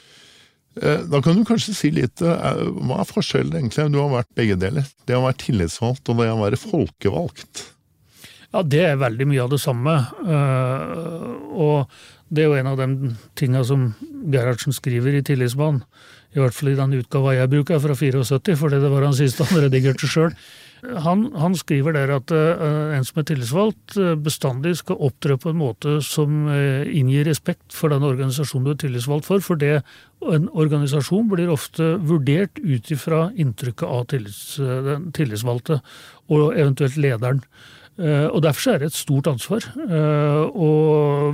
Eh, 0.80 1.00
da 1.04 1.20
kan 1.22 1.36
du 1.36 1.44
kanskje 1.44 1.74
si 1.76 1.90
litt 1.92 2.22
eh, 2.24 2.62
Hva 2.80 3.02
er 3.02 3.08
forskjellen 3.08 3.58
egentlig? 3.58 3.90
Du 3.92 4.00
har 4.00 4.12
vært 4.12 4.32
begge 4.34 4.56
deler. 4.56 4.86
Det 5.06 5.16
å 5.16 5.26
være 5.26 5.40
tillitsvalgt 5.42 6.08
og 6.08 6.22
det 6.22 6.30
å 6.32 6.40
være 6.40 6.60
folkevalgt. 6.60 7.68
Ja, 8.52 8.62
det 8.62 8.82
er 8.84 9.00
veldig 9.00 9.28
mye 9.30 9.44
av 9.46 9.52
det 9.52 9.62
samme. 9.62 9.94
Og 11.56 11.88
det 12.28 12.42
er 12.42 12.50
jo 12.50 12.56
en 12.58 12.68
av 12.68 12.76
de 12.76 13.12
tinga 13.40 13.62
som 13.64 13.94
Gerhardsen 14.28 14.76
skriver 14.76 15.16
i 15.16 15.22
Tillitsmannen. 15.24 15.80
I 16.32 16.40
hvert 16.40 16.56
fall 16.56 16.72
i 16.72 16.78
den 16.78 16.96
utgava 16.96 17.36
jeg 17.36 17.50
bruker, 17.52 17.80
fra 17.82 17.96
74, 17.98 18.56
fordi 18.58 18.80
det 18.80 18.90
var 18.92 19.04
han 19.04 19.16
siste 19.16 19.46
han 19.48 19.64
redigerte 19.66 20.08
sjøl. 20.08 20.36
Han, 20.82 21.28
han, 21.38 21.54
skriver 21.54 21.94
der 21.94 22.10
at 22.10 22.32
uh, 22.34 22.90
en 22.96 23.04
som 23.06 23.20
er 23.20 23.26
tillitsvalgt, 23.28 23.94
uh, 24.00 24.16
bestandig 24.18 24.72
skal 24.80 24.98
opptre 25.06 25.36
på 25.38 25.52
en 25.52 25.60
måte 25.60 26.00
som 26.02 26.48
uh, 26.50 26.82
inngir 26.90 27.28
respekt 27.28 27.76
for 27.76 27.92
den 27.92 28.02
organisasjonen 28.02 28.66
du 28.66 28.72
er 28.72 28.80
tillitsvalgt 28.82 29.28
for. 29.28 29.44
For 29.44 29.60
det, 29.60 29.84
en 30.26 30.48
organisasjon 30.50 31.30
blir 31.30 31.52
ofte 31.54 31.92
vurdert 32.02 32.58
ut 32.58 32.90
ifra 32.90 33.28
inntrykket 33.30 33.86
av 33.86 34.08
tillits, 34.10 34.42
den 34.58 35.12
tillitsvalgte, 35.14 35.78
og 36.34 36.50
eventuelt 36.58 36.98
lederen. 36.98 37.44
Og 38.00 38.38
Derfor 38.40 38.72
er 38.72 38.78
det 38.80 38.86
et 38.88 38.96
stort 38.96 39.26
ansvar 39.28 39.66
å 40.56 40.68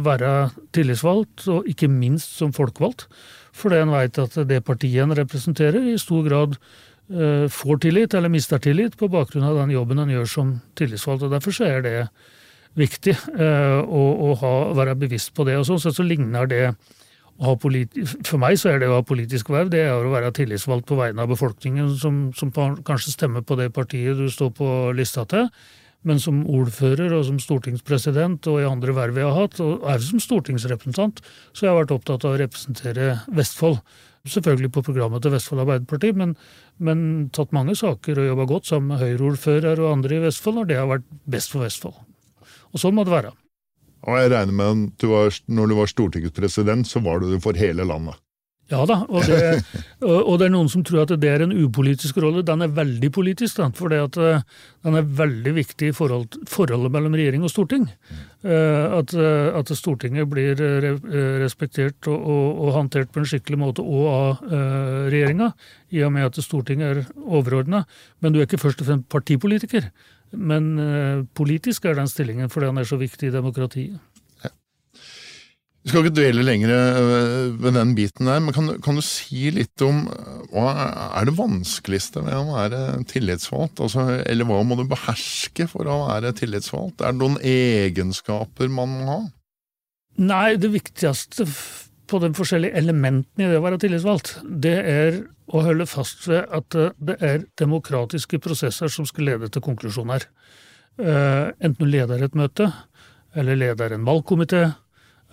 være 0.02 0.30
tillitsvalgt, 0.74 1.44
og 1.54 1.68
ikke 1.70 1.86
minst 1.86 2.34
som 2.34 2.50
folkevalgt. 2.52 3.06
Fordi 3.54 3.78
en 3.78 3.94
veit 3.94 4.18
at 4.18 4.34
det 4.48 4.64
partiet 4.66 5.04
en 5.04 5.14
representerer, 5.14 5.86
i 5.86 5.98
stor 6.02 6.26
grad 6.26 6.58
uh, 6.58 7.46
får 7.46 7.80
tillit 7.86 8.14
eller 8.14 8.32
mister 8.32 8.58
tillit 8.62 8.98
på 8.98 9.10
bakgrunn 9.10 9.46
av 9.46 9.60
den 9.62 9.72
jobben 9.76 10.02
en 10.02 10.12
gjør 10.12 10.28
som 10.34 10.52
tillitsvalgt. 10.78 11.28
og 11.28 11.34
Derfor 11.36 11.62
er 11.66 11.82
det 11.86 11.96
viktig 12.78 13.16
å, 13.38 14.32
være 14.76 14.94
bevisst 14.98 15.32
på 15.34 15.46
det. 15.48 15.56
og 15.58 15.66
Sånn 15.66 15.80
sett 15.82 15.96
så 15.96 16.06
ligner 16.06 16.46
det 16.50 16.62
for 17.38 18.38
meg 18.42 18.56
så 18.58 18.72
er 18.72 18.80
det 18.82 18.88
å 18.90 18.96
ha 18.96 19.04
politisk 19.06 19.50
verv 19.54 19.70
det 19.70 19.84
er 19.86 19.94
å 19.94 20.10
være 20.10 20.32
tillitsvalgt 20.34 20.88
på 20.88 20.96
vegne 20.98 21.22
av 21.22 21.30
befolkningen, 21.30 21.92
som, 21.94 22.32
som 22.34 22.50
kanskje 22.50 23.14
stemmer 23.14 23.44
på 23.46 23.54
det 23.60 23.68
partiet 23.74 24.18
du 24.18 24.26
står 24.32 24.50
på 24.58 24.70
lista 24.98 25.22
til 25.30 25.46
men 26.06 26.20
som 26.22 26.44
ordfører 26.46 27.12
og 27.16 27.24
som 27.26 27.40
stortingspresident 27.42 28.46
og 28.50 28.60
i 28.60 28.68
andre 28.68 28.94
verv 28.94 29.18
jeg 29.18 29.26
har 29.26 29.40
hatt, 29.40 29.58
og 29.64 29.86
er 29.90 30.04
som 30.04 30.22
stortingsrepresentant, 30.22 31.22
så 31.52 31.66
jeg 31.66 31.72
har 31.72 31.80
vært 31.80 31.96
opptatt 31.96 32.26
av 32.26 32.36
å 32.36 32.40
representere 32.42 33.08
Vestfold. 33.34 33.80
Selvfølgelig 34.28 34.70
på 34.74 34.84
programmet 34.84 35.22
til 35.24 35.32
Vestfold 35.32 35.64
Arbeiderparti, 35.64 36.12
men, 36.18 36.36
men 36.84 37.00
tatt 37.34 37.54
mange 37.56 37.74
saker 37.78 38.20
og 38.20 38.30
jobba 38.30 38.48
godt 38.50 38.70
sammen 38.70 38.92
med 38.92 39.02
Høyre-ordfører 39.02 39.82
og 39.82 39.92
andre 39.96 40.18
i 40.18 40.24
Vestfold 40.28 40.60
når 40.60 40.70
det 40.70 40.80
har 40.80 40.90
vært 40.90 41.10
best 41.30 41.54
for 41.54 41.64
Vestfold. 41.64 41.98
Og 42.74 42.82
sånn 42.82 42.96
må 42.98 43.06
det 43.08 43.14
være. 43.14 43.34
Og 44.06 44.14
jeg 44.20 44.30
regner 44.30 44.54
med 44.54 44.68
at 44.70 45.02
du 45.02 45.10
var, 45.10 45.34
når 45.50 45.70
du 45.70 45.76
var 45.80 45.90
stortingspresident, 45.90 46.86
så 46.86 47.02
var 47.02 47.22
du 47.22 47.32
det 47.32 47.42
for 47.42 47.58
hele 47.58 47.86
landet? 47.88 48.20
Ja 48.68 48.82
da, 48.84 48.98
og 49.08 49.24
det, 49.24 49.62
og 50.04 50.34
det, 50.36 50.48
er 50.48 50.52
noen 50.52 50.68
som 50.68 50.82
tror 50.84 51.06
at 51.06 51.12
det 51.16 51.28
er 51.30 51.44
en 51.44 51.54
upolitisk 51.56 52.18
rolle. 52.20 52.44
Den 52.44 52.64
er 52.66 52.74
veldig 52.76 53.08
politisk, 53.16 53.62
for 53.78 53.94
at 53.96 54.18
eh, 54.20 54.42
den 54.84 54.98
er 54.98 55.06
veldig 55.20 55.54
viktig 55.56 55.88
i 55.88 55.94
forhold, 55.96 56.36
forholdet 56.48 56.92
mellom 56.92 57.16
regjering 57.16 57.46
og 57.48 57.52
storting. 57.52 57.86
Eh, 58.44 58.84
at, 58.98 59.14
eh, 59.16 59.48
at 59.56 59.72
Stortinget 59.72 60.28
blir 60.28 60.60
respektert 61.40 62.10
og, 62.12 62.20
og, 62.20 62.44
og, 62.66 62.74
håndtert 62.76 63.14
på 63.14 63.22
en 63.22 63.30
skikkelig 63.32 63.62
måte 63.64 63.84
og 63.84 64.12
av 64.12 64.44
regjeringa, 65.08 65.50
i 65.96 66.04
og 66.04 66.12
med 66.12 66.28
at 66.28 66.44
Stortinget 66.44 66.92
er 66.92 67.02
overordna. 67.24 67.86
Men 68.20 68.36
du 68.36 68.42
er 68.42 68.48
ikke 68.48 68.60
først 68.60 68.84
og 68.84 68.92
fremst 68.92 69.08
partipolitiker. 69.12 69.88
Men 70.36 70.74
politisk 71.32 71.86
er 71.88 71.96
den 71.96 72.10
stillingen 72.10 72.50
fordi 72.52 72.68
den 72.68 72.82
er 72.82 72.88
så 72.88 72.98
viktig 73.00 73.30
i 73.30 73.32
demokratiet. 73.32 73.96
Vi 75.88 75.94
skal 75.94 76.04
ikke 76.04 76.18
dvele 76.18 76.42
lenger 76.44 76.68
øh, 77.00 77.54
ved 77.62 77.72
den 77.72 77.94
biten 77.96 78.28
der, 78.28 78.42
men 78.44 78.52
kan, 78.52 78.66
kan, 78.84 78.98
du 78.98 79.00
si 79.00 79.48
litt 79.56 79.80
om 79.80 80.02
øh, 80.12 80.40
hva 80.52 80.64
er 81.16 81.24
det 81.24 81.32
vanskeligste 81.38 82.20
ved 82.26 82.34
å 82.36 82.42
være 82.50 82.80
tillitsvalgt? 83.08 83.80
Altså, 83.80 84.02
eller 84.20 84.44
hva 84.44 84.58
må 84.68 84.76
du 84.76 84.82
beherske 84.84 85.64
for 85.70 85.88
å 85.88 86.02
være 86.10 86.34
tillitsvalgt? 86.36 87.00
Er 87.00 87.14
det 87.14 87.22
noen 87.22 87.38
egenskaper 87.40 88.68
man 88.68 88.92
må 88.98 89.06
ha? 89.08 89.16
Nei, 90.28 90.58
det 90.60 90.68
viktigste 90.74 91.46
på 92.12 92.20
de 92.20 92.30
forskjellige 92.36 92.76
elementene 92.82 93.46
i 93.46 93.48
det 93.48 93.56
å 93.56 93.64
være 93.64 93.78
tillitsvalgt, 93.80 94.34
det 94.44 94.74
er 94.90 95.16
å 95.48 95.62
holde 95.64 95.86
fast 95.88 96.28
ved 96.28 96.52
at 96.52 96.76
det 97.00 97.16
er 97.24 97.46
demokratiske 97.62 98.42
prosesser 98.44 98.92
som 98.92 99.08
skal 99.08 99.30
lede 99.30 99.48
til 99.48 99.64
konklusjoner. 99.64 100.28
Enten 101.00 101.80
du 101.80 101.88
leder 101.88 102.26
et 102.26 102.36
møte, 102.36 102.68
eller 103.32 103.56
leder 103.56 103.96
en 103.96 104.04
valgkomité, 104.04 104.66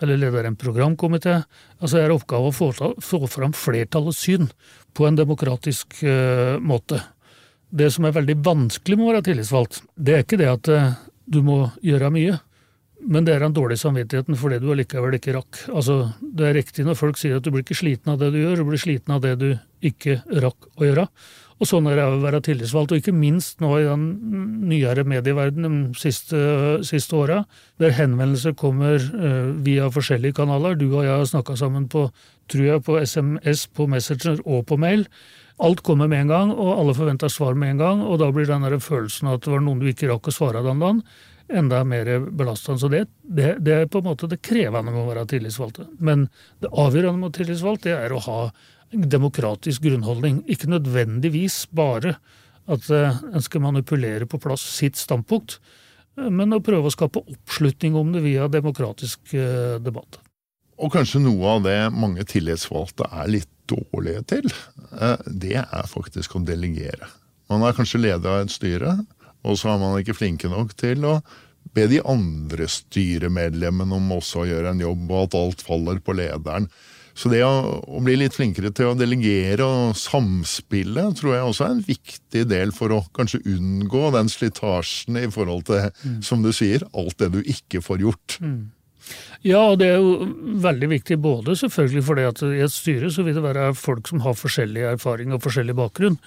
eller 0.01 0.19
leder 0.19 0.47
en 0.47 0.57
programkomité. 0.59 1.41
Altså 1.79 2.01
er 2.01 2.13
oppgave 2.13 2.51
å 2.51 2.55
få, 2.55 2.71
få 3.01 3.21
fram 3.31 3.55
flertallets 3.55 4.23
syn 4.25 4.49
på 4.95 5.07
en 5.07 5.19
demokratisk 5.19 5.99
uh, 6.03 6.57
måte. 6.59 7.01
Det 7.75 7.89
som 7.91 8.07
er 8.07 8.15
veldig 8.15 8.37
vanskelig 8.45 8.97
med 8.97 9.05
å 9.05 9.13
være 9.13 9.27
tillitsvalgt, 9.29 9.81
det 9.95 10.15
er 10.15 10.25
ikke 10.25 10.39
det 10.41 10.51
at 10.51 10.71
uh, 10.71 10.91
du 11.25 11.41
må 11.45 11.65
gjøre 11.83 12.11
mye, 12.13 12.37
men 13.05 13.25
det 13.27 13.35
er 13.35 13.43
den 13.43 13.55
dårlige 13.55 13.83
samvittigheten 13.83 14.37
for 14.39 14.53
det 14.53 14.61
du 14.63 14.69
allikevel 14.73 15.17
ikke 15.17 15.35
rakk. 15.35 15.65
Altså, 15.73 16.13
Det 16.19 16.47
er 16.47 16.57
riktig 16.57 16.85
når 16.87 16.99
folk 16.99 17.19
sier 17.19 17.37
at 17.37 17.45
du 17.45 17.51
blir 17.53 17.65
ikke 17.65 17.77
sliten 17.77 18.13
av 18.13 18.21
det 18.21 18.31
du 18.33 18.39
gjør, 18.39 18.61
du 18.61 18.69
blir 18.69 18.81
sliten 18.81 19.15
av 19.15 19.21
det 19.25 19.35
du 19.41 19.49
ikke 19.85 20.21
rakk 20.41 20.69
å 20.79 20.87
gjøre. 20.87 21.07
Og 21.55 21.69
sånn 21.69 21.85
er 21.87 21.95
det 21.95 22.05
å 22.09 22.19
være 22.19 22.41
tillitsvalgt, 22.43 22.91
og 22.91 22.99
ikke 22.99 23.13
minst 23.15 23.61
nå 23.63 23.69
i 23.79 23.85
den 23.85 24.03
nyere 24.67 25.05
medieverdenen 25.07 25.77
de 25.93 26.01
siste, 26.01 26.39
siste 26.83 27.15
åra, 27.15 27.45
der 27.79 27.95
henvendelser 27.95 28.57
kommer 28.59 28.99
uh, 28.99 29.53
via 29.63 29.87
forskjellige 29.93 30.35
kanaler. 30.41 30.75
Du 30.75 30.89
og 30.89 31.05
jeg 31.05 31.13
har 31.13 31.29
snakka 31.29 31.55
sammen 31.59 31.87
på, 31.91 32.09
tror 32.51 32.65
jeg, 32.67 32.83
på 32.83 32.99
SMS, 32.99 33.69
på 33.71 33.87
Messenger 33.91 34.43
og 34.43 34.65
på 34.67 34.79
mail. 34.83 35.07
Alt 35.63 35.85
kommer 35.87 36.11
med 36.11 36.25
en 36.25 36.33
gang, 36.33 36.51
og 36.51 36.73
alle 36.75 36.97
forventer 36.97 37.31
svar 37.31 37.55
med 37.55 37.77
en 37.77 37.85
gang, 37.85 38.03
og 38.03 38.19
da 38.19 38.27
blir 38.35 38.49
den 38.49 38.67
der 38.67 38.75
følelsen 38.83 39.31
at 39.31 39.45
det 39.45 39.55
var 39.55 39.63
noen 39.63 39.79
du 39.79 39.87
ikke 39.87 40.11
rakk 40.11 40.27
å 40.27 40.35
svare 40.35 40.65
den 40.65 40.83
dagen, 40.83 41.01
enda 41.55 41.83
mer 41.87 42.09
belastende. 42.35 42.81
Så 42.81 42.91
det, 42.91 43.05
det, 43.23 43.53
det, 43.63 43.79
er 43.79 43.87
på 43.87 44.01
en 44.01 44.09
måte 44.09 44.27
det 44.27 44.41
krevende 44.43 44.91
med 44.91 45.05
å 45.05 45.07
være 45.07 45.27
tillitsvalgte. 45.31 45.87
Men 46.03 46.27
det 46.59 46.73
avgjørende 46.73 47.21
med 47.21 47.29
å 47.29 47.31
være 47.31 47.39
tillitsvalgt, 47.39 47.87
det 47.87 47.95
er 47.95 48.11
å 48.11 48.23
ha 48.27 48.39
demokratisk 48.95 49.83
grunnholdning. 49.85 50.41
Ikke 50.51 50.69
nødvendigvis 50.71 51.65
bare 51.75 52.15
at 52.71 52.89
eh, 52.89 53.17
en 53.33 53.43
skal 53.43 53.63
manipulere 53.65 54.27
på 54.29 54.39
plass 54.41 54.63
sitt 54.77 54.97
standpunkt, 54.99 55.59
eh, 56.17 56.29
men 56.29 56.55
å 56.55 56.61
prøve 56.65 56.89
å 56.89 56.93
skape 56.93 57.21
oppslutning 57.21 57.97
om 57.99 58.13
det 58.15 58.23
via 58.25 58.49
demokratisk 58.51 59.35
eh, 59.37 59.77
debatt. 59.83 60.19
Og 60.81 60.91
kanskje 60.91 61.21
noe 61.23 61.55
av 61.55 61.63
det 61.63 61.77
mange 61.95 62.25
tillitsvalgte 62.27 63.07
er 63.07 63.29
litt 63.31 63.51
dårlige 63.65 64.21
til, 64.29 64.49
det 65.25 65.55
er 65.63 65.87
faktisk 65.89 66.35
å 66.37 66.41
delegere. 66.45 67.07
Man 67.49 67.63
er 67.65 67.73
kanskje 67.77 68.01
leder 68.03 68.27
av 68.29 68.43
et 68.43 68.53
styre, 68.53 68.91
og 69.45 69.57
så 69.57 69.71
er 69.71 69.79
man 69.81 69.95
ikke 70.01 70.17
flinke 70.17 70.49
nok 70.51 70.75
til 70.77 71.07
å 71.07 71.15
be 71.73 71.87
de 71.89 72.01
andre 72.05 72.67
styremedlemmene 72.69 73.97
om 73.97 74.13
også 74.17 74.43
å 74.43 74.49
gjøre 74.49 74.73
en 74.75 74.83
jobb, 74.83 75.07
og 75.09 75.23
at 75.23 75.37
alt 75.39 75.63
faller 75.65 76.01
på 76.03 76.15
lederen. 76.17 76.67
Så 77.15 77.31
det 77.31 77.41
å, 77.47 77.51
å, 77.87 78.01
bli 78.03 78.17
litt 78.19 78.35
flinkere 78.35 78.73
til 78.75 78.91
å 78.91 78.95
delegere 78.99 79.63
og 79.63 79.95
samspille 79.95 81.07
tror 81.15 81.35
jeg 81.37 81.49
også 81.49 81.65
er 81.65 81.75
en 81.77 81.85
viktig 81.87 82.43
del 82.51 82.73
for 82.75 82.91
å 82.91 83.03
kanskje 83.15 83.39
unngå 83.55 84.09
den 84.15 84.31
slitasjen 84.31 85.21
i 85.21 85.29
forhold 85.31 85.67
til, 85.69 85.91
mm. 86.03 86.17
som 86.27 86.43
du 86.43 86.51
sier, 86.55 86.83
alt 86.91 87.15
det 87.23 87.31
du 87.37 87.39
ikke 87.41 87.79
får 87.85 88.03
gjort. 88.03 88.39
Mm. 88.43 88.65
Ja, 89.45 89.61
og 89.69 89.77
det 89.79 89.91
er 89.93 90.01
jo 90.01 90.25
veldig 90.63 90.89
viktig 90.95 91.19
både 91.21 91.55
selvfølgelig 91.59 92.03
fordi 92.07 92.25
at 92.27 92.41
i 92.47 92.65
et 92.65 92.73
styre 92.73 93.11
så 93.13 93.23
vil 93.23 93.37
det 93.37 93.45
være 93.45 93.69
folk 93.77 94.09
som 94.09 94.23
har 94.25 94.35
forskjellig 94.35 94.87
erfaring 94.95 95.35
og 95.35 95.43
forskjellig 95.45 95.77
bakgrunn. 95.77 96.19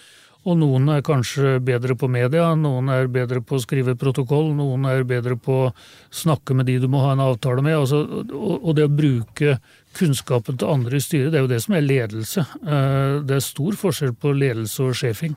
Og 0.47 0.55
noen 0.57 0.87
er 0.95 1.03
kanskje 1.05 1.57
bedre 1.65 1.97
på 1.99 2.09
media, 2.09 2.53
noen 2.57 2.89
er 2.95 3.11
bedre 3.11 3.43
på 3.45 3.59
å 3.59 3.63
skrive 3.63 3.97
protokoll, 3.99 4.53
noen 4.57 4.87
er 4.89 5.03
bedre 5.09 5.35
på 5.37 5.57
å 5.65 5.73
snakke 6.15 6.55
med 6.57 6.69
de 6.71 6.79
du 6.81 6.87
må 6.89 7.03
ha 7.03 7.11
en 7.17 7.25
avtale 7.27 7.65
med. 7.65 7.75
Altså, 7.77 8.05
og, 8.31 8.71
det 8.79 8.87
å 8.87 8.93
bruke 8.93 9.59
kunnskapen 9.97 10.59
til 10.59 10.71
andre 10.71 10.99
i 10.99 11.03
styret, 11.03 11.33
det 11.33 11.41
er 11.41 11.47
jo 11.47 11.51
det 11.51 11.61
som 11.65 11.77
er 11.77 11.87
ledelse. 11.87 12.45
Eh, 12.63 13.19
det 13.27 13.39
er 13.39 13.45
stor 13.45 13.79
forskjell 13.79 14.15
på 14.21 14.33
ledelse 14.37 14.85
og 14.85 14.99
sjefing. 14.99 15.37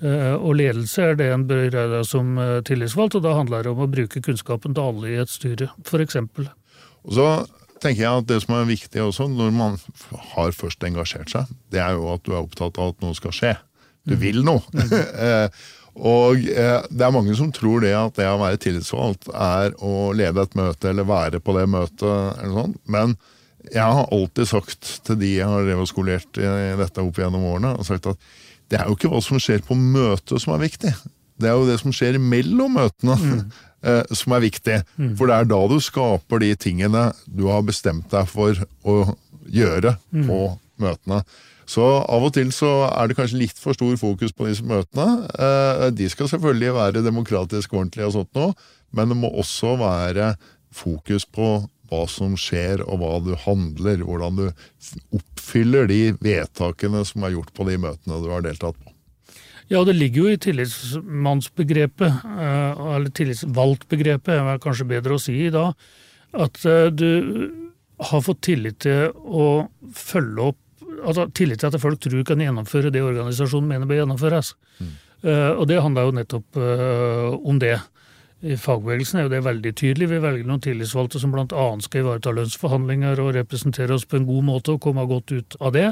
Eh, 0.00 0.34
og 0.34 0.56
ledelse 0.60 1.10
er 1.10 1.18
det 1.18 1.30
en 1.34 1.46
bør 1.48 1.66
gjøre 1.68 2.02
som 2.08 2.36
eh, 2.40 2.58
tillitsvalgt, 2.66 3.18
og 3.18 3.24
da 3.26 3.36
handler 3.36 3.66
det 3.66 3.72
om 3.74 3.82
å 3.84 3.90
bruke 3.90 4.22
kunnskapen 4.24 4.76
til 4.76 4.92
alle 4.92 5.10
i 5.12 5.18
et 5.20 5.32
styre, 5.32 5.70
f.eks. 5.84 6.20
Og 6.20 7.16
så 7.16 7.26
tenker 7.80 8.04
jeg 8.04 8.22
at 8.22 8.30
det 8.30 8.40
som 8.44 8.56
er 8.56 8.70
viktig 8.70 9.02
også, 9.04 9.28
når 9.32 9.52
man 9.56 9.76
har 10.36 10.56
først 10.56 10.84
engasjert 10.88 11.32
seg, 11.32 11.50
det 11.72 11.82
er 11.84 11.98
jo 11.98 12.08
at 12.14 12.24
du 12.24 12.32
er 12.34 12.42
opptatt 12.42 12.80
av 12.80 12.94
at 12.94 13.04
noe 13.04 13.16
skal 13.18 13.34
skje. 13.36 13.54
Du 14.08 14.16
mm. 14.16 14.20
vil 14.22 14.40
noe. 14.44 14.64
Mm. 14.72 15.60
og 16.14 16.40
det 16.40 17.04
er 17.04 17.12
mange 17.12 17.34
som 17.36 17.50
tror 17.52 17.82
det 17.84 17.92
at 17.96 18.16
det 18.16 18.28
å 18.28 18.40
være 18.40 18.60
tillitsvalgt 18.62 19.28
er 19.32 19.74
å 19.84 20.12
lede 20.16 20.44
et 20.44 20.56
møte 20.56 20.92
eller 20.92 21.08
være 21.08 21.42
på 21.44 21.56
det 21.56 21.66
møtet, 21.72 22.40
eller 22.40 22.56
sånt. 22.56 22.80
men 22.88 23.16
jeg 23.68 23.84
har 23.84 24.08
alltid 24.12 24.48
sagt 24.48 24.92
til 25.06 25.18
de 25.20 25.34
jeg 25.36 25.46
har 25.46 25.88
skolert 25.88 26.40
i 26.40 26.50
dette 26.80 27.02
opp 27.04 27.18
gjennom 27.20 27.44
årene, 27.52 27.74
sagt 27.86 28.08
at 28.10 28.30
det 28.70 28.78
er 28.78 28.86
jo 28.88 28.96
ikke 28.96 29.10
hva 29.10 29.20
som 29.24 29.40
skjer 29.42 29.64
på 29.66 29.76
møtet 29.76 30.40
som 30.42 30.54
er 30.54 30.62
viktig. 30.62 30.92
Det 31.40 31.50
er 31.50 31.58
jo 31.58 31.66
det 31.68 31.80
som 31.80 31.94
skjer 31.94 32.20
mellom 32.22 32.76
møtene 32.78 33.16
mm. 33.18 33.42
som 34.20 34.36
er 34.36 34.44
viktig. 34.44 34.80
Mm. 34.96 35.14
For 35.18 35.30
det 35.30 35.36
er 35.36 35.50
da 35.50 35.60
du 35.70 35.78
skaper 35.82 36.42
de 36.42 36.50
tingene 36.60 37.08
du 37.26 37.46
har 37.50 37.64
bestemt 37.66 38.10
deg 38.12 38.28
for 38.30 38.60
å 38.84 38.98
gjøre 39.50 39.96
mm. 40.12 40.26
på 40.28 40.42
møtene. 40.80 41.22
Så 41.70 41.84
av 41.86 42.24
og 42.26 42.32
til 42.34 42.50
så 42.54 42.70
er 42.88 43.10
det 43.10 43.16
kanskje 43.18 43.44
litt 43.44 43.58
for 43.62 43.76
stor 43.76 43.94
fokus 44.00 44.32
på 44.34 44.48
disse 44.48 44.66
møtene. 44.66 45.26
Eh, 45.30 45.84
de 45.94 46.08
skal 46.10 46.30
selvfølgelig 46.32 46.72
være 46.74 47.04
demokratisk 47.06 47.76
ordentlige 47.76 48.08
og 48.08 48.16
sånt 48.16 48.32
noe, 48.38 48.54
men 48.96 49.12
det 49.12 49.18
må 49.20 49.30
også 49.38 49.76
være 49.78 50.32
fokus 50.74 51.26
på 51.26 51.60
hva 51.90 52.04
som 52.10 52.36
skjer, 52.38 52.84
og 52.86 53.02
hva 53.02 53.16
du 53.24 53.34
handler. 53.44 54.04
Hvordan 54.06 54.38
du 54.38 54.46
oppfyller 55.18 55.90
de 55.90 56.14
vedtakene 56.22 57.02
som 57.08 57.26
er 57.26 57.34
gjort 57.36 57.52
på 57.56 57.66
de 57.68 57.76
møtene 57.82 58.22
du 58.22 58.30
har 58.32 58.46
deltatt 58.46 58.78
på. 58.78 58.94
Ja, 59.70 59.84
det 59.86 59.94
ligger 59.94 60.24
jo 60.24 60.34
i 60.34 60.38
tillitsmannsbegrepet, 60.42 62.24
eh, 62.26 62.80
eller 62.96 63.12
tillitsvalgtbegrepet, 63.14 64.32
er 64.34 64.62
kanskje 64.62 64.88
bedre 64.96 65.14
å 65.14 65.22
si 65.22 65.36
i 65.44 65.52
dag, 65.54 65.78
at 66.34 66.58
eh, 66.66 66.88
du 66.90 67.06
har 68.10 68.24
fått 68.26 68.40
tillit 68.48 68.80
til 68.82 69.12
å 69.14 69.68
følge 69.94 70.50
opp 70.50 70.58
altså 71.06 71.28
tillit 71.32 71.62
til 71.62 71.70
at 71.70 71.80
folk 71.80 72.00
tror 72.02 72.24
kan 72.26 72.42
gjennomføre 72.42 72.90
det 72.92 73.00
organisasjonen 73.04 73.68
mener 73.70 73.88
bør 73.88 74.02
gjennomføres. 74.02 74.50
Mm. 74.80 74.90
Uh, 75.22 75.52
og 75.54 75.62
det 75.70 75.78
handler 75.80 76.08
jo 76.08 76.16
nettopp 76.16 76.58
om 77.46 77.60
det. 77.62 77.76
I 78.40 78.56
fagbevegelsen 78.56 79.20
er 79.20 79.26
jo 79.26 79.32
det 79.34 79.42
veldig 79.44 79.70
tydelig. 79.76 80.06
Vi 80.08 80.18
velger 80.22 80.46
noen 80.48 80.62
tillitsvalgte 80.64 81.20
som 81.20 81.32
bl.a. 81.34 81.64
skal 81.84 82.00
ivareta 82.00 82.32
lønnsforhandlinger 82.32 83.20
og 83.20 83.34
representere 83.36 83.96
oss 83.96 84.06
på 84.08 84.16
en 84.16 84.28
god 84.28 84.46
måte 84.46 84.76
og 84.76 84.80
komme 84.86 85.04
godt 85.08 85.34
ut 85.34 85.56
av 85.60 85.74
det. 85.76 85.90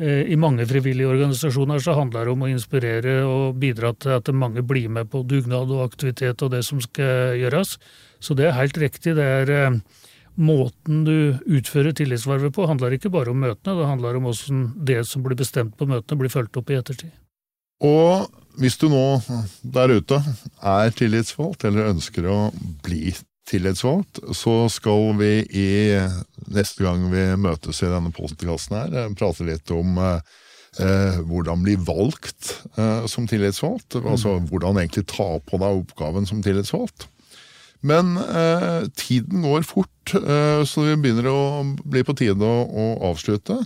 Uh, 0.00 0.24
I 0.26 0.38
mange 0.40 0.66
frivillige 0.66 1.12
organisasjoner 1.12 1.78
så 1.84 1.94
handler 1.96 2.26
det 2.26 2.32
om 2.34 2.42
å 2.42 2.50
inspirere 2.50 3.20
og 3.24 3.60
bidra 3.62 3.92
til 3.94 4.16
at 4.16 4.32
mange 4.34 4.64
blir 4.66 4.90
med 4.92 5.12
på 5.12 5.22
dugnad 5.30 5.70
og 5.70 5.84
aktivitet 5.86 6.42
og 6.42 6.50
det 6.56 6.64
som 6.66 6.82
skal 6.82 7.38
gjøres. 7.38 7.76
Så 8.18 8.34
det 8.34 8.48
er 8.48 8.58
helt 8.58 8.82
riktig. 8.82 9.14
Det 9.14 9.28
er 9.46 9.78
måten 10.36 11.04
du 11.06 11.38
utfører 11.46 11.94
tillitsvervet 11.96 12.54
på, 12.54 12.66
handler 12.68 12.96
ikke 12.96 13.12
bare 13.14 13.32
om 13.32 13.38
møtene, 13.40 13.76
det 13.78 13.88
handler 13.88 14.18
om 14.18 14.26
hvordan 14.28 14.66
det 14.90 14.98
som 15.08 15.24
blir 15.24 15.38
bestemt 15.38 15.78
på 15.78 15.88
møtene, 15.88 16.18
blir 16.20 16.32
fulgt 16.32 16.58
opp 16.60 16.72
i 16.72 16.76
ettertid. 16.76 17.14
Og 17.84 18.26
hvis 18.60 18.78
du 18.80 18.88
nå 18.92 19.04
der 19.62 19.92
ute 19.98 20.20
er 20.62 20.92
tillitsvalgt, 20.96 21.66
eller 21.68 21.92
ønsker 21.92 22.28
å 22.30 22.38
bli 22.84 23.14
tillitsvalgt, 23.46 24.22
så 24.34 24.66
skal 24.72 25.12
vi 25.20 25.30
i 25.54 25.68
neste 26.50 26.86
gang 26.86 27.06
vi 27.12 27.28
møtes 27.38 27.82
i 27.82 27.90
denne 27.92 28.12
postkassen 28.14 28.78
her, 28.80 28.96
eh, 29.04 29.12
prate 29.18 29.46
litt 29.46 29.70
om 29.74 30.00
eh, 30.02 31.20
hvordan 31.26 31.62
bli 31.64 31.76
valgt 31.78 32.56
eh, 32.76 33.06
som 33.10 33.28
tillitsvalgt. 33.30 34.00
Altså 34.02 34.38
hvordan 34.50 34.80
egentlig 34.82 35.06
ta 35.12 35.36
på 35.38 35.60
deg 35.62 35.84
oppgaven 35.84 36.26
som 36.28 36.42
tillitsvalgt. 36.44 37.08
Men 37.86 38.16
eh, 38.16 38.86
tiden 38.98 39.44
går 39.44 39.66
fort, 39.68 40.14
eh, 40.14 40.62
så 40.66 40.86
det 40.86 40.98
begynner 41.02 41.28
å 41.30 41.42
bli 41.84 42.02
på 42.06 42.16
tide 42.18 42.42
å, 42.42 42.64
å 42.66 42.86
avslutte. 43.12 43.60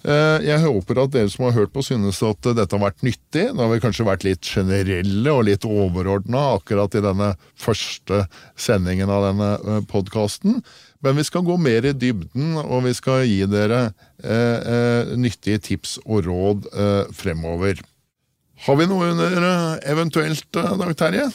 Eh, 0.00 0.46
jeg 0.46 0.62
håper 0.64 1.02
at 1.02 1.12
dere 1.12 1.28
som 1.28 1.44
har 1.44 1.56
hørt 1.58 1.72
på, 1.74 1.82
synes 1.84 2.22
at 2.24 2.46
dette 2.56 2.72
har 2.72 2.82
vært 2.82 3.02
nyttig. 3.04 3.50
Det 3.52 3.60
har 3.60 3.68
vi 3.68 3.80
kanskje 3.82 4.06
vært 4.08 4.24
litt 4.24 4.48
generelle 4.48 5.34
og 5.34 5.44
litt 5.50 5.66
overordna 5.68 6.54
akkurat 6.54 6.96
i 6.96 7.02
denne 7.04 7.34
første 7.60 8.22
sendingen 8.56 9.12
av 9.12 9.26
denne 9.28 9.50
eh, 9.58 9.82
podkasten. 9.90 10.62
Men 11.04 11.20
vi 11.20 11.26
skal 11.28 11.44
gå 11.44 11.58
mer 11.60 11.84
i 11.88 11.92
dybden, 11.96 12.56
og 12.62 12.86
vi 12.88 12.94
skal 12.96 13.26
gi 13.28 13.44
dere 13.48 13.90
eh, 14.24 14.32
eh, 14.72 15.12
nyttige 15.20 15.60
tips 15.68 15.98
og 16.06 16.24
råd 16.28 16.68
fremover. 17.16 17.80
Har 18.66 18.76
vi 18.76 18.88
noe 18.88 19.12
under 19.12 19.78
eventuelt, 19.88 20.48
Dag 20.52 20.96
Terje? 21.00 21.28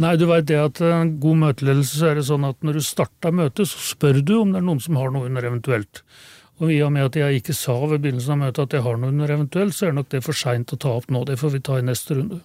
Nei, 0.00 0.14
du 0.16 0.28
veit 0.30 0.46
det 0.46 0.58
at 0.58 0.78
god 1.22 1.40
møteledelse 1.40 2.06
er 2.06 2.20
det 2.20 2.28
sånn 2.28 2.46
at 2.46 2.60
når 2.62 2.78
du 2.78 2.84
starter 2.86 3.34
møtet, 3.34 3.66
så 3.70 3.82
spør 3.90 4.20
du 4.22 4.36
om 4.38 4.54
det 4.54 4.60
er 4.60 4.66
noen 4.68 4.82
som 4.82 4.98
har 4.98 5.10
noe 5.10 5.26
under 5.26 5.48
eventuelt. 5.50 6.04
Og 6.60 6.72
i 6.72 6.82
og 6.84 6.92
med 6.92 7.08
at 7.08 7.16
jeg 7.16 7.40
ikke 7.40 7.56
sa 7.56 7.74
ved 7.88 8.02
begynnelsen 8.04 8.36
av 8.36 8.40
møtet 8.44 8.62
at 8.66 8.76
jeg 8.76 8.84
har 8.84 9.00
noe 9.00 9.12
under 9.14 9.32
eventuelt, 9.32 9.74
så 9.74 9.88
er 9.88 9.96
nok 9.96 10.10
det 10.12 10.22
for 10.26 10.36
seint 10.36 10.72
å 10.74 10.80
ta 10.80 10.92
opp 10.98 11.08
nå. 11.08 11.24
Det 11.24 11.38
får 11.40 11.56
vi 11.56 11.64
ta 11.64 11.80
i 11.80 11.86
neste 11.86 12.18
runde. 12.18 12.42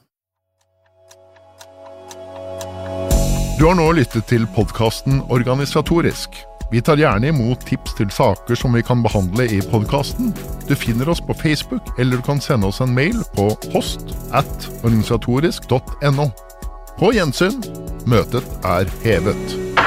Du 3.56 3.64
har 3.68 3.76
nå 3.80 3.86
lyttet 3.96 4.28
til 4.32 4.48
podkasten 4.56 5.22
Organisatorisk. 5.32 6.36
Vi 6.72 6.82
tar 6.82 7.00
gjerne 7.00 7.30
imot 7.30 7.62
tips 7.68 7.94
til 8.00 8.10
saker 8.12 8.58
som 8.60 8.74
vi 8.76 8.82
kan 8.84 9.04
behandle 9.06 9.46
i 9.48 9.62
podkasten. 9.72 10.34
Du 10.68 10.74
finner 10.76 11.12
oss 11.12 11.22
på 11.24 11.36
Facebook, 11.40 11.92
eller 12.00 12.20
du 12.20 12.26
kan 12.26 12.42
sende 12.42 12.68
oss 12.72 12.82
en 12.84 12.96
mail 12.96 13.22
på 13.36 13.52
post 13.70 14.16
at 14.36 14.70
organisatorisk.no. 14.82 16.28
På 17.00 17.14
gjensyn. 17.16 17.62
Møtet 18.10 18.48
er 18.64 18.92
hevet. 19.04 19.85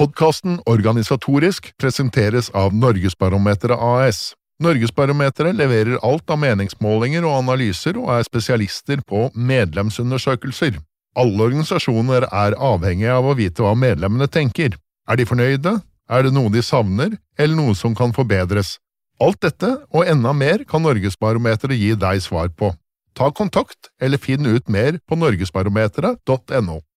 Podkasten 0.00 0.54
Organisatorisk 0.64 1.74
presenteres 1.76 2.46
av 2.56 2.72
Norgesbarometeret 2.72 3.76
AS. 3.84 4.20
Norgesbarometeret 4.64 5.58
leverer 5.58 5.98
alt 6.00 6.32
av 6.32 6.40
meningsmålinger 6.40 7.26
og 7.28 7.34
analyser, 7.42 7.98
og 8.00 8.08
er 8.14 8.24
spesialister 8.24 9.02
på 9.04 9.26
medlemsundersøkelser. 9.36 10.78
Alle 11.20 11.44
organisasjoner 11.50 12.24
er 12.30 12.56
avhengige 12.56 13.12
av 13.12 13.28
å 13.28 13.36
vite 13.36 13.60
hva 13.60 13.74
medlemmene 13.76 14.30
tenker. 14.32 14.78
Er 15.04 15.20
de 15.20 15.28
fornøyde? 15.28 15.76
Er 16.08 16.24
det 16.24 16.32
noe 16.32 16.48
de 16.54 16.64
savner, 16.64 17.18
eller 17.36 17.60
noe 17.60 17.76
som 17.76 17.92
kan 17.92 18.16
forbedres? 18.16 18.78
Alt 19.20 19.42
dette, 19.44 19.74
og 19.92 20.08
enda 20.08 20.32
mer, 20.32 20.64
kan 20.64 20.80
Norgesbarometeret 20.80 21.76
gi 21.76 21.92
deg 21.92 22.24
svar 22.24 22.48
på. 22.56 22.72
Ta 23.12 23.28
kontakt, 23.36 23.92
eller 24.00 24.16
finn 24.16 24.48
ut 24.48 24.64
mer 24.72 24.96
på 25.04 25.20
norgesbarometeret.no. 25.20 26.80